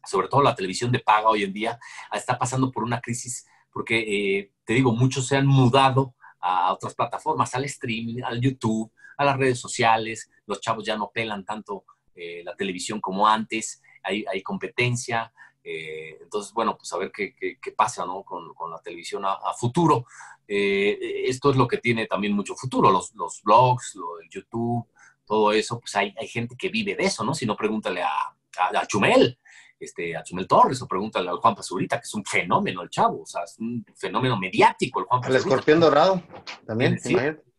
sobre 0.07 0.29
todo 0.29 0.43
la 0.43 0.55
televisión 0.55 0.90
de 0.90 1.01
paga 1.01 1.29
hoy 1.29 1.45
en 1.45 1.53
día, 1.53 1.79
está 2.12 2.38
pasando 2.38 2.71
por 2.71 2.85
una 2.85 3.01
crisis 3.01 3.47
porque, 3.73 3.99
eh, 4.38 4.53
te 4.64 4.75
digo, 4.75 4.93
muchos 4.93 5.27
se 5.27 5.37
han 5.37 5.47
mudado 5.47 6.14
a 6.40 6.73
otras 6.73 6.95
plataformas, 6.95 7.55
al 7.55 7.64
streaming, 7.64 8.23
al 8.23 8.40
YouTube, 8.40 8.93
a 9.16 9.25
las 9.25 9.37
redes 9.37 9.61
sociales, 9.61 10.31
los 10.47 10.61
chavos 10.61 10.85
ya 10.85 10.97
no 10.97 11.11
pelan 11.12 11.45
tanto 11.45 11.85
eh, 12.14 12.43
la 12.45 12.57
televisión 12.57 13.01
como 13.01 13.29
antes, 13.29 13.83
hay, 14.03 14.25
hay 14.33 14.43
competencia, 14.43 15.33
eh, 15.62 16.18
entonces, 16.20 16.53
bueno, 16.53 16.77
pues 16.77 16.92
a 16.92 16.99
ver 16.99 17.12
qué, 17.12 17.35
qué, 17.35 17.59
qué 17.61 17.73
pasa 17.73 18.07
¿no? 18.07 18.23
con, 18.23 18.55
con, 18.55 18.70
la 18.70 18.79
televisión 18.79 19.25
a, 19.25 19.33
a 19.33 19.53
futuro. 19.55 20.07
Eh, 20.46 21.25
esto 21.27 21.51
es 21.51 21.57
lo 21.57 21.68
que 21.68 21.79
tiene 21.79 22.07
también 22.07 22.35
mucho 22.35 22.55
futuro, 22.55 22.90
los, 22.90 23.14
los 23.14 23.42
blogs, 23.42 23.94
lo 23.94 24.16
del 24.16 24.29
YouTube, 24.29 24.87
todo 25.25 25.53
eso, 25.53 25.79
pues 25.79 25.94
hay, 25.96 26.14
hay 26.18 26.27
gente 26.27 26.57
que 26.57 26.70
vive 26.70 26.96
de 26.96 27.05
eso, 27.05 27.25
¿no? 27.25 27.35
Si 27.35 27.46
no, 27.46 27.57
pregúntale 27.57 28.03
a, 28.03 28.09
a, 28.09 28.79
a 28.81 28.87
Chumel, 28.87 29.38
este, 29.79 30.16
a 30.16 30.25
Chumel 30.25 30.49
Torres 30.49 30.83
o 30.83 30.88
pregúntale 30.88 31.29
al 31.29 31.37
Juan 31.37 31.55
Pazurita, 31.55 31.99
que 31.99 32.05
es 32.05 32.14
un 32.14 32.25
fenómeno 32.25 32.83
el 32.83 32.90
chavo, 32.90 33.23
o 33.23 33.27
sea, 33.27 33.44
es 33.44 33.57
un 33.59 33.85
fenómeno 33.94 34.37
mediático 34.37 35.01
el 35.01 35.07
Juan 35.07 35.20
Pazurita. 35.20 35.44
El 35.44 35.51
escorpión 35.53 35.81
dorado 35.81 36.23
también, 36.66 36.99
sí. 36.99 37.12
imagínate. 37.12 37.51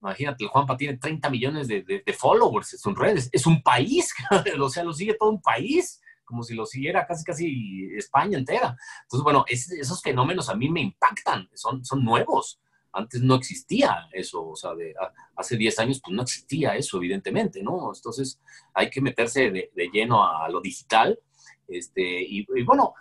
Imagínate, 0.00 0.44
el 0.44 0.50
Juanpa 0.50 0.76
tiene 0.76 0.96
30 0.96 1.28
millones 1.28 1.66
de, 1.66 1.82
de, 1.82 2.04
de 2.06 2.12
followers 2.12 2.72
en 2.72 2.78
sus 2.78 2.96
redes. 2.96 3.28
Es 3.32 3.46
un 3.46 3.60
país, 3.62 4.14
o 4.60 4.68
sea, 4.68 4.84
lo 4.84 4.92
sigue 4.92 5.14
todo 5.14 5.30
un 5.30 5.42
país, 5.42 6.00
como 6.28 6.42
si 6.42 6.54
lo 6.54 6.66
siguiera 6.66 7.06
casi, 7.06 7.24
casi 7.24 7.88
España 7.96 8.38
entera. 8.38 8.76
Entonces, 9.02 9.24
bueno, 9.24 9.44
es, 9.48 9.70
esos 9.72 10.00
fenómenos 10.02 10.48
a 10.48 10.54
mí 10.54 10.68
me 10.68 10.82
impactan, 10.82 11.48
son, 11.54 11.84
son 11.84 12.04
nuevos. 12.04 12.60
Antes 12.92 13.22
no 13.22 13.34
existía 13.34 14.08
eso, 14.12 14.46
o 14.48 14.56
sea, 14.56 14.74
de, 14.74 14.94
a, 15.00 15.12
hace 15.36 15.56
10 15.56 15.78
años 15.80 16.00
pues 16.02 16.14
no 16.14 16.22
existía 16.22 16.76
eso, 16.76 16.98
evidentemente, 16.98 17.62
¿no? 17.62 17.92
Entonces 17.94 18.40
hay 18.74 18.90
que 18.90 19.00
meterse 19.00 19.50
de, 19.50 19.70
de 19.74 19.90
lleno 19.92 20.24
a 20.24 20.48
lo 20.48 20.60
digital 20.60 21.18
este, 21.68 22.22
y, 22.22 22.46
y 22.54 22.62
bueno, 22.62 22.94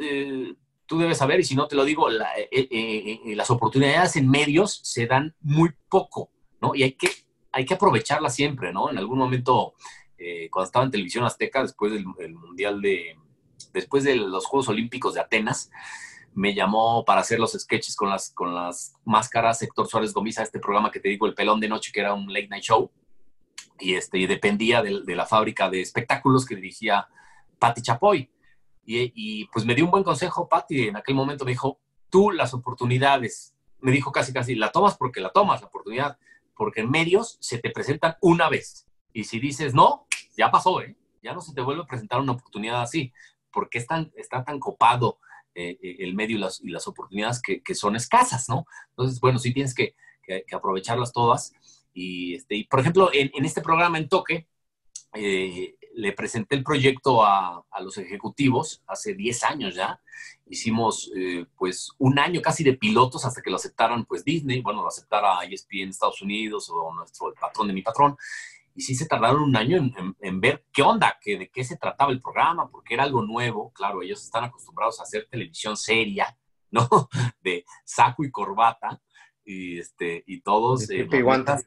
eh, 0.00 0.54
tú 0.86 0.98
debes 0.98 1.18
saber, 1.18 1.40
y 1.40 1.44
si 1.44 1.54
no 1.54 1.66
te 1.66 1.76
lo 1.76 1.84
digo, 1.84 2.08
la, 2.08 2.32
eh, 2.38 2.48
eh, 2.50 3.20
eh, 3.24 3.36
las 3.36 3.50
oportunidades 3.50 4.16
en 4.16 4.28
medios 4.28 4.80
se 4.82 5.06
dan 5.06 5.34
muy 5.40 5.70
poco, 5.88 6.30
¿no? 6.60 6.74
Y 6.74 6.84
hay 6.84 6.92
que, 6.92 7.08
hay 7.52 7.64
que 7.64 7.74
aprovecharlas 7.74 8.34
siempre, 8.34 8.72
¿no? 8.72 8.90
En 8.90 8.98
algún 8.98 9.18
momento, 9.18 9.74
eh, 10.18 10.48
cuando 10.50 10.66
estaba 10.66 10.84
en 10.84 10.90
Televisión 10.90 11.24
Azteca, 11.24 11.62
después 11.62 11.92
del 11.92 12.04
Mundial 12.04 12.80
de, 12.80 13.16
después 13.72 14.04
de 14.04 14.16
los 14.16 14.46
Juegos 14.46 14.68
Olímpicos 14.68 15.14
de 15.14 15.20
Atenas, 15.20 15.70
me 16.34 16.54
llamó 16.54 17.04
para 17.04 17.20
hacer 17.20 17.38
los 17.38 17.52
sketches 17.52 17.94
con 17.94 18.10
las, 18.10 18.30
con 18.30 18.54
las 18.54 18.94
máscaras 19.04 19.62
Héctor 19.62 19.86
Suárez 19.86 20.12
Gomiza, 20.12 20.42
este 20.42 20.58
programa 20.58 20.90
que 20.90 21.00
te 21.00 21.08
digo, 21.08 21.26
El 21.26 21.34
Pelón 21.34 21.60
de 21.60 21.68
Noche, 21.68 21.92
que 21.92 22.00
era 22.00 22.14
un 22.14 22.32
late 22.32 22.48
night 22.48 22.64
show, 22.64 22.90
y, 23.78 23.94
este, 23.94 24.26
dependía 24.26 24.82
de, 24.82 25.02
la 25.14 25.26
fábrica 25.26 25.70
de 25.70 25.80
espectáculos 25.80 26.44
que 26.44 26.56
dirigía 26.56 27.08
Patti 27.58 27.82
Chapoy. 27.82 28.30
Y, 28.86 29.12
y, 29.14 29.46
pues 29.46 29.64
me 29.64 29.74
dio 29.74 29.84
un 29.84 29.90
buen 29.90 30.04
consejo, 30.04 30.48
Patti, 30.48 30.88
en 30.88 30.96
aquel 30.96 31.14
momento 31.14 31.44
me 31.44 31.52
dijo, 31.52 31.78
tú 32.10 32.30
las 32.30 32.52
oportunidades, 32.52 33.54
me 33.80 33.92
dijo 33.92 34.12
casi 34.12 34.32
casi, 34.32 34.54
la 34.54 34.70
tomas 34.70 34.96
porque 34.96 35.20
la 35.20 35.30
tomas, 35.30 35.60
la 35.60 35.68
oportunidad, 35.68 36.18
porque 36.56 36.80
en 36.80 36.90
medios 36.90 37.38
se 37.40 37.58
te 37.58 37.70
presentan 37.70 38.16
una 38.20 38.48
vez. 38.48 38.86
Y 39.14 39.24
si 39.24 39.40
dices 39.40 39.72
no, 39.72 40.06
ya 40.36 40.50
pasó, 40.50 40.82
¿eh? 40.82 40.94
Ya 41.22 41.32
no 41.32 41.40
se 41.40 41.54
te 41.54 41.62
vuelve 41.62 41.84
a 41.84 41.86
presentar 41.86 42.20
una 42.20 42.32
oportunidad 42.32 42.82
así, 42.82 43.10
porque 43.50 43.78
es 43.78 43.86
tan, 43.86 44.12
está 44.16 44.44
tan 44.44 44.60
copado 44.60 45.18
eh, 45.54 45.78
el 45.80 46.14
medio 46.14 46.36
y 46.36 46.40
las, 46.40 46.60
y 46.60 46.68
las 46.68 46.86
oportunidades 46.86 47.40
que, 47.40 47.62
que, 47.62 47.74
son 47.74 47.96
escasas, 47.96 48.48
¿no? 48.48 48.66
Entonces, 48.90 49.20
bueno, 49.20 49.38
sí 49.38 49.54
tienes 49.54 49.72
que, 49.72 49.94
que, 50.22 50.44
aprovecharlas 50.52 51.12
todas. 51.12 51.52
Y, 51.94 52.34
este, 52.34 52.56
y, 52.56 52.64
por 52.64 52.80
ejemplo, 52.80 53.10
en, 53.14 53.30
en 53.32 53.44
este 53.44 53.62
programa 53.62 53.96
en 53.96 54.08
Toque, 54.08 54.48
eh, 55.14 55.76
le 55.94 56.12
presenté 56.12 56.56
el 56.56 56.64
proyecto 56.64 57.22
a, 57.24 57.64
a, 57.70 57.80
los 57.80 57.96
ejecutivos 57.98 58.82
hace 58.86 59.14
10 59.14 59.44
años 59.44 59.74
ya. 59.76 60.00
Hicimos 60.46 61.10
eh, 61.16 61.46
pues 61.56 61.92
un 61.98 62.18
año 62.18 62.42
casi 62.42 62.64
de 62.64 62.74
pilotos 62.74 63.24
hasta 63.24 63.40
que 63.40 63.50
lo 63.50 63.56
aceptaran 63.56 64.04
pues 64.04 64.24
Disney, 64.24 64.60
bueno, 64.60 64.82
lo 64.82 64.88
aceptara 64.88 65.44
ESPN 65.44 65.82
en 65.82 65.88
Estados 65.90 66.20
Unidos 66.20 66.68
o 66.68 66.92
nuestro 66.94 67.28
el 67.28 67.34
patrón 67.34 67.68
de 67.68 67.74
mi 67.74 67.82
patrón. 67.82 68.16
Y 68.74 68.82
sí 68.82 68.94
se 68.94 69.06
tardaron 69.06 69.42
un 69.42 69.56
año 69.56 69.76
en, 69.76 69.94
en, 69.96 70.16
en 70.20 70.40
ver 70.40 70.64
qué 70.72 70.82
onda, 70.82 71.18
que, 71.20 71.38
de 71.38 71.48
qué 71.48 71.64
se 71.64 71.76
trataba 71.76 72.10
el 72.10 72.20
programa, 72.20 72.68
porque 72.68 72.94
era 72.94 73.04
algo 73.04 73.22
nuevo. 73.22 73.72
Claro, 73.72 74.02
ellos 74.02 74.22
están 74.22 74.44
acostumbrados 74.44 75.00
a 75.00 75.04
hacer 75.04 75.28
televisión 75.30 75.76
seria, 75.76 76.36
¿no? 76.70 76.88
De 77.40 77.64
saco 77.84 78.24
y 78.24 78.30
corbata. 78.30 79.00
Y, 79.44 79.78
este, 79.78 80.24
y 80.26 80.40
todos... 80.40 80.90
Eh, 80.90 81.06
guantas 81.22 81.64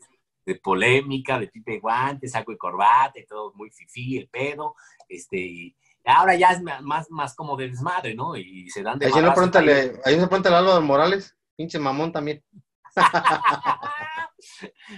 de 0.48 0.56
polémica, 0.56 1.38
de 1.38 1.50
pipe 1.50 1.78
guante, 1.80 2.30
saco 2.30 2.54
y 2.54 2.58
corbata 2.58 3.20
y 3.20 3.26
todo 3.26 3.52
muy 3.56 3.70
fifí, 3.70 4.17
el 4.17 4.30
pedo, 4.30 4.76
este, 5.10 5.38
y 5.38 5.76
ahora 6.06 6.36
ya 6.36 6.52
es 6.52 6.62
más, 6.62 7.12
más 7.12 7.36
como 7.36 7.58
de 7.58 7.67
desmadre, 7.67 8.15
¿no? 8.15 8.36
Y 8.38 8.70
se 8.70 8.82
dan 8.82 8.98
de 8.98 9.08
Ahí 9.08 9.22
no 9.22 9.34
pregúntale, 9.34 10.00
ahí 10.06 10.15
no 10.15 10.28
pregúntale 10.30 10.56
a 10.56 10.60
Álvaro 10.60 10.82
Morales, 10.82 11.36
pinche 11.58 11.78
mamón 11.78 12.13
también. 12.13 12.41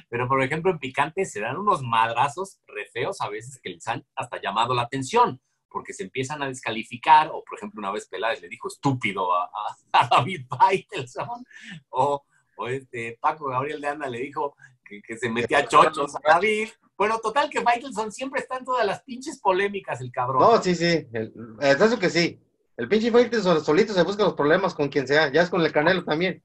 Pero, 0.09 0.27
por 0.27 0.41
ejemplo, 0.43 0.71
en 0.71 0.79
Picante 0.79 1.25
se 1.25 1.39
dan 1.39 1.57
unos 1.57 1.81
madrazos 1.81 2.59
re 2.67 2.85
feos 2.91 3.21
a 3.21 3.29
veces 3.29 3.59
que 3.61 3.69
les 3.69 3.87
han 3.87 4.05
hasta 4.15 4.41
llamado 4.41 4.73
la 4.73 4.83
atención, 4.83 5.41
porque 5.69 5.93
se 5.93 6.03
empiezan 6.03 6.41
a 6.41 6.47
descalificar, 6.47 7.29
o 7.29 7.43
por 7.43 7.57
ejemplo, 7.57 7.79
una 7.79 7.91
vez 7.91 8.07
Peláez 8.07 8.41
le 8.41 8.49
dijo 8.49 8.67
estúpido 8.67 9.33
a, 9.33 9.45
a, 9.45 9.77
a 9.93 10.07
David 10.07 10.45
Baitelson, 10.49 11.45
o, 11.89 12.23
o 12.57 12.67
este 12.67 13.17
Paco 13.19 13.47
Gabriel 13.47 13.81
de 13.81 13.87
Anda 13.87 14.07
le 14.07 14.19
dijo 14.19 14.55
que, 14.83 15.01
que, 15.01 15.17
se 15.17 15.29
metía 15.29 15.67
chochos 15.67 16.15
a 16.15 16.19
David. 16.23 16.69
Bueno, 16.97 17.19
total 17.19 17.49
que 17.49 17.61
Faitelson 17.61 18.11
siempre 18.11 18.41
está 18.41 18.57
en 18.57 18.65
todas 18.65 18.85
las 18.85 19.03
pinches 19.03 19.39
polémicas, 19.39 20.01
el 20.01 20.11
cabrón. 20.11 20.41
No, 20.41 20.61
sí, 20.61 20.75
sí. 20.75 21.07
El, 21.13 21.33
es 21.61 21.79
eso 21.79 21.97
que 21.97 22.09
sí. 22.09 22.41
El 22.75 22.89
pinche 22.89 23.11
Faitelson 23.11 23.63
solito 23.63 23.93
se 23.93 24.03
busca 24.03 24.23
los 24.23 24.33
problemas 24.33 24.73
con 24.73 24.89
quien 24.89 25.07
sea. 25.07 25.31
Ya 25.31 25.41
es 25.41 25.49
con 25.49 25.61
el 25.61 25.71
Canelo 25.71 26.03
también. 26.03 26.43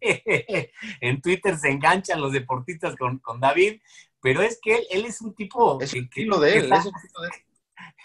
en 1.00 1.20
Twitter 1.20 1.56
se 1.56 1.70
enganchan 1.70 2.20
los 2.20 2.32
deportistas 2.32 2.96
con, 2.96 3.18
con 3.18 3.40
David, 3.40 3.80
pero 4.20 4.42
es 4.42 4.58
que 4.60 4.76
él, 4.76 4.86
él 4.90 5.04
es 5.06 5.20
un 5.20 5.34
tipo... 5.34 5.80
Es 5.80 5.94
un 5.94 6.08
que, 6.08 6.24
de 6.24 6.56
él, 6.56 6.64
está, 6.64 6.78
es, 6.78 6.86
un 6.86 6.92
de 6.92 7.28
él. 7.28 7.42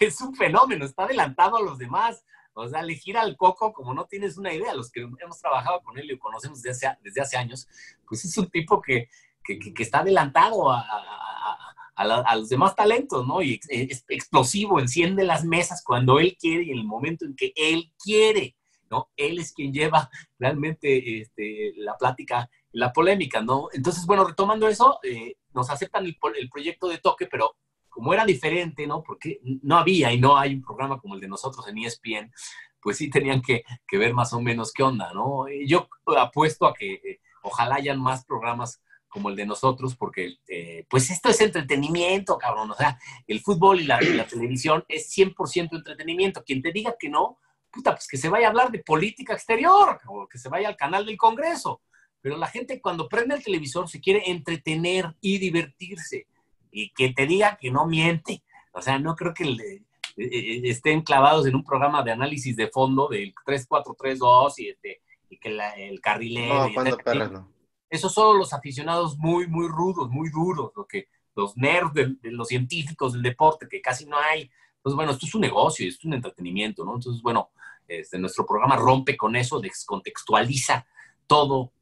es 0.00 0.20
un 0.20 0.34
fenómeno, 0.34 0.84
está 0.84 1.04
adelantado 1.04 1.56
a 1.56 1.62
los 1.62 1.78
demás. 1.78 2.24
O 2.54 2.68
sea, 2.68 2.82
le 2.82 2.94
gira 2.94 3.22
al 3.22 3.36
coco 3.36 3.72
como 3.72 3.94
no 3.94 4.06
tienes 4.06 4.36
una 4.36 4.52
idea. 4.52 4.74
Los 4.74 4.90
que 4.90 5.00
hemos 5.00 5.40
trabajado 5.40 5.80
con 5.82 5.98
él 5.98 6.04
y 6.04 6.14
lo 6.14 6.18
conocemos 6.18 6.60
desde 6.60 6.88
hace, 6.88 6.98
desde 7.02 7.20
hace 7.22 7.36
años, 7.36 7.66
pues 8.06 8.24
es 8.24 8.36
un 8.36 8.50
tipo 8.50 8.80
que 8.80 9.08
que, 9.42 9.58
que, 9.58 9.74
que 9.74 9.82
está 9.82 10.00
adelantado 10.00 10.70
a, 10.70 10.80
a, 10.80 11.74
a, 11.94 12.04
la, 12.04 12.16
a, 12.20 12.36
los 12.36 12.48
demás 12.48 12.74
talentos, 12.74 13.26
¿no? 13.26 13.42
Y 13.42 13.60
es 13.68 14.04
explosivo, 14.08 14.80
enciende 14.80 15.24
las 15.24 15.44
mesas 15.44 15.82
cuando 15.84 16.18
él 16.18 16.36
quiere 16.38 16.64
y 16.64 16.70
en 16.70 16.78
el 16.78 16.84
momento 16.84 17.24
en 17.24 17.36
que 17.36 17.52
él 17.56 17.92
quiere, 18.02 18.56
¿no? 18.92 19.10
Él 19.16 19.38
es 19.38 19.52
quien 19.52 19.72
lleva 19.72 20.10
realmente 20.38 21.20
este, 21.20 21.72
la 21.76 21.96
plática, 21.96 22.48
la 22.72 22.92
polémica, 22.92 23.40
¿no? 23.40 23.68
Entonces, 23.72 24.06
bueno, 24.06 24.24
retomando 24.24 24.68
eso, 24.68 25.00
eh, 25.02 25.36
nos 25.54 25.70
aceptan 25.70 26.04
el, 26.04 26.16
proyecto 26.50 26.88
de 26.88 26.98
toque, 26.98 27.26
pero 27.26 27.56
como 27.88 28.12
era 28.12 28.24
diferente, 28.24 28.86
¿no? 28.86 29.02
Porque 29.02 29.40
no 29.62 29.78
había 29.78 30.12
y 30.12 30.20
no 30.20 30.36
hay 30.38 30.54
un 30.54 30.62
programa 30.62 31.00
como 31.00 31.14
el 31.14 31.20
de 31.20 31.28
nosotros 31.28 31.66
en 31.68 31.78
ESPN, 31.78 32.32
pues 32.80 32.98
sí 32.98 33.10
tenían 33.10 33.40
que, 33.42 33.64
ver 33.92 34.12
más 34.12 34.32
o 34.32 34.40
menos 34.40 34.72
qué 34.72 34.82
onda, 34.82 35.12
¿no? 35.12 35.46
Yo 35.66 35.88
apuesto 36.18 36.66
a 36.66 36.74
que 36.74 36.94
eh, 36.94 37.20
ojalá 37.42 37.76
hayan 37.76 38.00
más 38.00 38.24
programas 38.24 38.82
como 39.08 39.28
el 39.28 39.36
de 39.36 39.44
nosotros, 39.44 39.94
porque 39.94 40.38
eh, 40.48 40.86
pues 40.88 41.10
esto 41.10 41.28
es 41.28 41.40
entretenimiento, 41.42 42.38
cabrón. 42.38 42.70
O 42.70 42.74
sea, 42.74 42.98
el 43.26 43.40
fútbol 43.40 43.80
y 43.80 43.84
la 43.84 43.98
televisión 44.26 44.84
es 44.88 45.14
100% 45.14 45.68
entretenimiento. 45.72 46.42
Quien 46.42 46.62
te 46.62 46.72
diga 46.72 46.96
que 46.98 47.10
no, 47.10 47.38
puta, 47.72 47.92
pues 47.94 48.06
que 48.06 48.16
se 48.16 48.28
vaya 48.28 48.46
a 48.46 48.50
hablar 48.50 48.70
de 48.70 48.80
política 48.80 49.32
exterior 49.32 49.98
o 50.06 50.28
que 50.28 50.38
se 50.38 50.48
vaya 50.48 50.68
al 50.68 50.76
canal 50.76 51.06
del 51.06 51.16
Congreso. 51.16 51.80
Pero 52.20 52.36
la 52.36 52.46
gente 52.46 52.80
cuando 52.80 53.08
prende 53.08 53.34
el 53.34 53.42
televisor 53.42 53.88
se 53.88 54.00
quiere 54.00 54.30
entretener 54.30 55.16
y 55.20 55.38
divertirse. 55.38 56.26
Y 56.70 56.90
que 56.90 57.12
te 57.12 57.26
diga 57.26 57.56
que 57.60 57.70
no 57.70 57.86
miente. 57.86 58.42
O 58.72 58.80
sea, 58.80 58.98
no 58.98 59.16
creo 59.16 59.34
que 59.34 59.44
le, 59.44 59.74
eh, 59.74 59.82
eh, 60.16 60.60
estén 60.64 61.02
clavados 61.02 61.46
en 61.46 61.54
un 61.54 61.64
programa 61.64 62.02
de 62.02 62.12
análisis 62.12 62.54
de 62.56 62.68
fondo 62.68 63.08
del 63.08 63.34
3-4-3-2 63.44 64.58
y, 64.58 64.68
este, 64.68 65.00
y 65.28 65.38
que 65.38 65.50
la- 65.50 65.72
el 65.74 66.00
carrilero. 66.00 66.68
No, 66.68 66.74
cuando 66.74 66.96
perras, 66.98 67.32
no. 67.32 67.50
Esos 67.90 68.14
son 68.14 68.38
los 68.38 68.52
aficionados 68.54 69.18
muy, 69.18 69.46
muy 69.48 69.68
rudos, 69.68 70.08
muy 70.10 70.30
duros, 70.30 70.72
lo 70.76 70.86
que, 70.86 71.08
los 71.34 71.56
nerds 71.56 71.92
de, 71.94 72.14
de 72.22 72.30
los 72.32 72.48
científicos 72.48 73.12
del 73.12 73.22
deporte, 73.22 73.66
que 73.68 73.80
casi 73.82 74.06
no 74.06 74.16
hay. 74.18 74.50
Entonces, 74.76 74.96
bueno, 74.96 75.12
esto 75.12 75.26
es 75.26 75.34
un 75.34 75.42
negocio, 75.42 75.86
esto 75.86 76.00
es 76.00 76.04
un 76.06 76.14
entretenimiento, 76.14 76.84
¿no? 76.84 76.94
Entonces, 76.94 77.22
bueno, 77.22 77.50
este, 77.88 78.18
nuestro 78.18 78.46
programa 78.46 78.76
rompe 78.76 79.16
con 79.16 79.36
eso, 79.36 79.60
descontextualiza 79.60 80.86
todo 81.26 81.72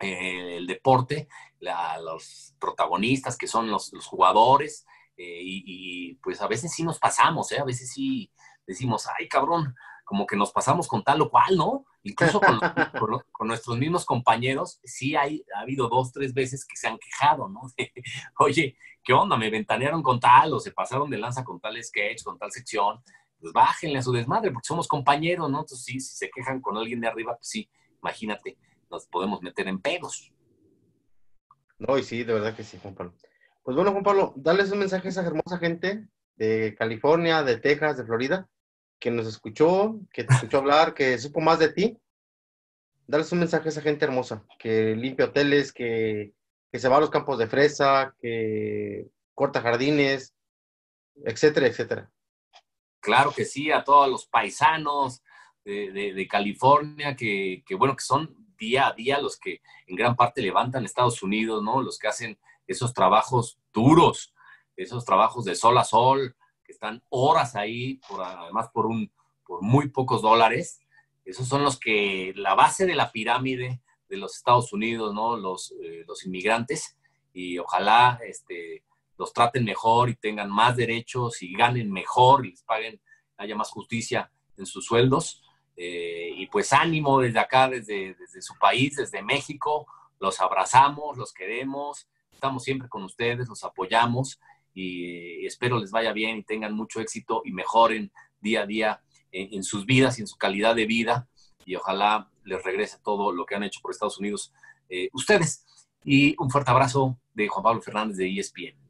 eh, 0.00 0.56
el 0.58 0.66
deporte, 0.66 1.28
la- 1.60 1.98
los 1.98 2.54
protagonistas 2.58 3.36
que 3.36 3.46
son 3.46 3.70
los, 3.70 3.92
los 3.92 4.06
jugadores, 4.06 4.86
eh, 5.16 5.40
y, 5.42 5.62
y, 5.66 6.14
pues 6.16 6.42
a 6.42 6.46
veces 6.48 6.72
sí 6.72 6.82
nos 6.82 6.98
pasamos, 6.98 7.50
¿eh? 7.52 7.58
A 7.58 7.64
veces 7.64 7.90
sí 7.92 8.30
decimos, 8.66 9.06
ay, 9.18 9.28
cabrón, 9.28 9.74
como 10.04 10.26
que 10.26 10.36
nos 10.36 10.52
pasamos 10.52 10.86
con 10.88 11.02
tal 11.02 11.22
o 11.22 11.30
cual, 11.30 11.56
¿no? 11.56 11.86
Incluso 12.02 12.38
con, 12.40 12.58
con- 13.00 13.22
con 13.32 13.48
nuestros 13.48 13.78
mismos 13.78 14.04
compañeros, 14.04 14.78
sí 14.84 15.16
hay, 15.16 15.42
ha 15.56 15.60
habido 15.60 15.88
dos, 15.88 16.12
tres 16.12 16.34
veces 16.34 16.64
que 16.66 16.76
se 16.76 16.86
han 16.88 16.98
quejado, 16.98 17.48
¿no? 17.48 17.62
De, 17.78 17.90
Oye, 18.38 18.76
¿qué 19.02 19.12
onda? 19.14 19.36
Me 19.38 19.48
ventanearon 19.50 20.02
con 20.02 20.20
tal 20.20 20.52
o 20.52 20.60
se 20.60 20.72
pasaron 20.72 21.08
de 21.08 21.16
lanza 21.18 21.42
con 21.44 21.58
tal 21.60 21.82
sketch, 21.82 22.22
con 22.22 22.38
tal 22.38 22.52
sección. 22.52 23.02
Pues 23.38 23.52
bájenle 23.52 23.98
a 23.98 24.02
su 24.02 24.12
desmadre 24.12 24.50
porque 24.50 24.66
somos 24.66 24.88
compañeros, 24.88 25.50
¿no? 25.50 25.60
Entonces 25.60 25.84
sí, 25.84 26.00
si 26.00 26.16
se 26.16 26.30
quejan 26.30 26.60
con 26.60 26.76
alguien 26.76 27.00
de 27.00 27.08
arriba, 27.08 27.36
pues 27.36 27.48
sí, 27.48 27.68
imagínate, 28.00 28.56
nos 28.90 29.06
podemos 29.06 29.42
meter 29.42 29.68
en 29.68 29.80
pedos. 29.80 30.32
No, 31.78 31.98
y 31.98 32.02
sí, 32.02 32.24
de 32.24 32.32
verdad 32.32 32.56
que 32.56 32.64
sí, 32.64 32.78
Juan 32.80 32.94
Pablo. 32.94 33.14
Pues 33.62 33.76
bueno, 33.76 33.92
Juan 33.92 34.04
Pablo, 34.04 34.32
darles 34.36 34.70
un 34.70 34.78
mensaje 34.78 35.08
a 35.08 35.10
esa 35.10 35.26
hermosa 35.26 35.58
gente 35.58 36.08
de 36.36 36.74
California, 36.78 37.42
de 37.42 37.58
Texas, 37.58 37.96
de 37.96 38.04
Florida, 38.04 38.48
que 38.98 39.10
nos 39.10 39.26
escuchó, 39.26 40.00
que 40.12 40.24
te 40.24 40.32
escuchó 40.34 40.58
hablar, 40.58 40.94
que 40.94 41.18
supo 41.18 41.40
más 41.40 41.58
de 41.58 41.72
ti. 41.72 41.98
Darles 43.06 43.30
un 43.32 43.40
mensaje 43.40 43.68
a 43.68 43.68
esa 43.68 43.82
gente 43.82 44.04
hermosa, 44.04 44.44
que 44.58 44.96
limpia 44.96 45.26
hoteles, 45.26 45.72
que, 45.72 46.32
que 46.72 46.78
se 46.78 46.88
va 46.88 46.96
a 46.96 47.00
los 47.00 47.10
campos 47.10 47.38
de 47.38 47.46
fresa, 47.46 48.14
que 48.20 49.08
corta 49.34 49.60
jardines, 49.60 50.34
etcétera, 51.24 51.66
etcétera. 51.66 52.10
Claro 53.06 53.32
que 53.32 53.44
sí, 53.44 53.70
a 53.70 53.84
todos 53.84 54.10
los 54.10 54.26
paisanos 54.26 55.22
de, 55.64 56.26
California, 56.28 57.14
que, 57.14 57.62
que, 57.64 57.76
bueno, 57.76 57.94
que 57.94 58.02
son 58.02 58.34
día 58.58 58.88
a 58.88 58.94
día 58.94 59.20
los 59.20 59.38
que 59.38 59.60
en 59.86 59.94
gran 59.94 60.16
parte 60.16 60.42
levantan 60.42 60.84
Estados 60.84 61.22
Unidos, 61.22 61.62
¿no? 61.62 61.80
Los 61.82 62.00
que 62.00 62.08
hacen 62.08 62.36
esos 62.66 62.92
trabajos 62.92 63.60
duros, 63.72 64.34
esos 64.76 65.04
trabajos 65.04 65.44
de 65.44 65.54
sol 65.54 65.78
a 65.78 65.84
sol, 65.84 66.34
que 66.64 66.72
están 66.72 67.00
horas 67.08 67.54
ahí, 67.54 68.00
por, 68.08 68.24
además 68.24 68.70
por, 68.72 68.86
un, 68.86 69.12
por 69.46 69.62
muy 69.62 69.88
pocos 69.88 70.20
dólares. 70.20 70.80
Esos 71.24 71.46
son 71.46 71.62
los 71.62 71.78
que, 71.78 72.32
la 72.34 72.56
base 72.56 72.86
de 72.86 72.96
la 72.96 73.12
pirámide 73.12 73.80
de 74.08 74.16
los 74.16 74.34
Estados 74.34 74.72
Unidos, 74.72 75.14
¿no? 75.14 75.36
Los, 75.36 75.72
eh, 75.80 76.02
los 76.08 76.26
inmigrantes. 76.26 76.96
Y 77.32 77.56
ojalá 77.58 78.18
este, 78.26 78.82
los 79.18 79.32
traten 79.32 79.64
mejor 79.64 80.08
y 80.10 80.16
tengan 80.16 80.50
más 80.50 80.76
derechos 80.76 81.42
y 81.42 81.52
ganen 81.52 81.90
mejor 81.90 82.46
y 82.46 82.50
les 82.50 82.62
paguen, 82.62 83.00
haya 83.36 83.54
más 83.54 83.70
justicia 83.70 84.30
en 84.56 84.66
sus 84.66 84.84
sueldos. 84.84 85.42
Eh, 85.76 86.30
y 86.36 86.46
pues 86.46 86.72
ánimo 86.72 87.20
desde 87.20 87.38
acá, 87.38 87.68
desde, 87.68 88.14
desde 88.14 88.42
su 88.42 88.54
país, 88.58 88.96
desde 88.96 89.22
México. 89.22 89.86
Los 90.18 90.40
abrazamos, 90.40 91.18
los 91.18 91.32
queremos, 91.32 92.08
estamos 92.32 92.62
siempre 92.62 92.88
con 92.88 93.02
ustedes, 93.02 93.48
los 93.48 93.64
apoyamos 93.64 94.40
y 94.72 95.46
espero 95.46 95.78
les 95.78 95.90
vaya 95.90 96.12
bien 96.12 96.36
y 96.36 96.42
tengan 96.42 96.74
mucho 96.74 97.00
éxito 97.00 97.42
y 97.44 97.52
mejoren 97.52 98.12
día 98.40 98.62
a 98.62 98.66
día 98.66 99.02
en, 99.32 99.62
sus 99.62 99.84
vidas 99.86 100.18
y 100.18 100.22
en 100.22 100.26
su 100.26 100.36
calidad 100.36 100.74
de 100.74 100.86
vida 100.86 101.28
y 101.64 101.74
ojalá 101.74 102.30
les 102.44 102.62
regrese 102.62 102.98
todo 103.02 103.32
lo 103.32 103.44
que 103.44 103.54
han 103.54 103.64
hecho 103.64 103.80
por 103.80 103.90
Estados 103.90 104.18
Unidos 104.18 104.52
eh, 104.88 105.08
ustedes. 105.12 105.66
Y 106.04 106.36
un 106.38 106.50
fuerte 106.50 106.70
abrazo 106.70 107.18
de 107.34 107.48
Juan 107.48 107.62
Pablo 107.62 107.82
Fernández 107.82 108.16
de 108.16 108.38
ESPN. 108.38 108.85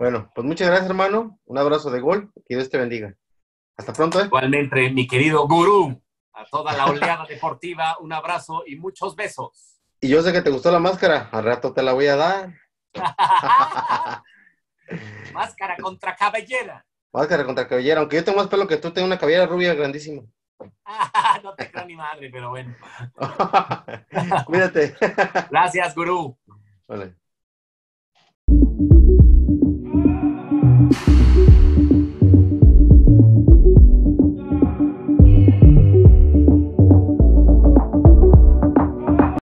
Bueno, 0.00 0.32
pues 0.34 0.46
muchas 0.46 0.66
gracias, 0.68 0.88
hermano. 0.88 1.38
Un 1.44 1.58
abrazo 1.58 1.90
de 1.90 2.00
gol. 2.00 2.32
Que 2.48 2.56
Dios 2.56 2.70
te 2.70 2.78
bendiga. 2.78 3.14
Hasta 3.76 3.92
pronto, 3.92 4.18
¿eh? 4.18 4.24
Igualmente, 4.24 4.88
mi 4.88 5.06
querido 5.06 5.46
gurú, 5.46 6.02
a 6.32 6.46
toda 6.46 6.72
la 6.72 6.86
oleada 6.86 7.26
deportiva, 7.26 7.98
un 8.00 8.10
abrazo 8.10 8.62
y 8.66 8.76
muchos 8.76 9.14
besos. 9.14 9.78
Y 10.00 10.08
yo 10.08 10.22
sé 10.22 10.32
que 10.32 10.40
te 10.40 10.48
gustó 10.48 10.70
la 10.72 10.78
máscara. 10.78 11.28
Al 11.30 11.44
rato 11.44 11.74
te 11.74 11.82
la 11.82 11.92
voy 11.92 12.06
a 12.06 12.16
dar. 12.16 12.54
Máscara 15.34 15.76
contra 15.76 16.16
cabellera. 16.16 16.82
Máscara 17.12 17.44
contra 17.44 17.68
cabellera. 17.68 18.00
Aunque 18.00 18.16
yo 18.16 18.24
tengo 18.24 18.38
más 18.38 18.48
pelo 18.48 18.66
que 18.66 18.78
tú, 18.78 18.90
tengo 18.92 19.06
una 19.06 19.18
cabellera 19.18 19.44
rubia 19.44 19.74
grandísima. 19.74 20.22
no 21.42 21.54
te 21.56 21.70
creo 21.70 21.84
ni 21.84 21.96
madre, 21.96 22.30
pero 22.32 22.48
bueno. 22.48 22.74
Cuídate. 24.46 24.96
Gracias, 25.50 25.94
gurú. 25.94 26.38
Vale. 26.88 27.19
Thank 30.92 31.64
you. 31.64 31.69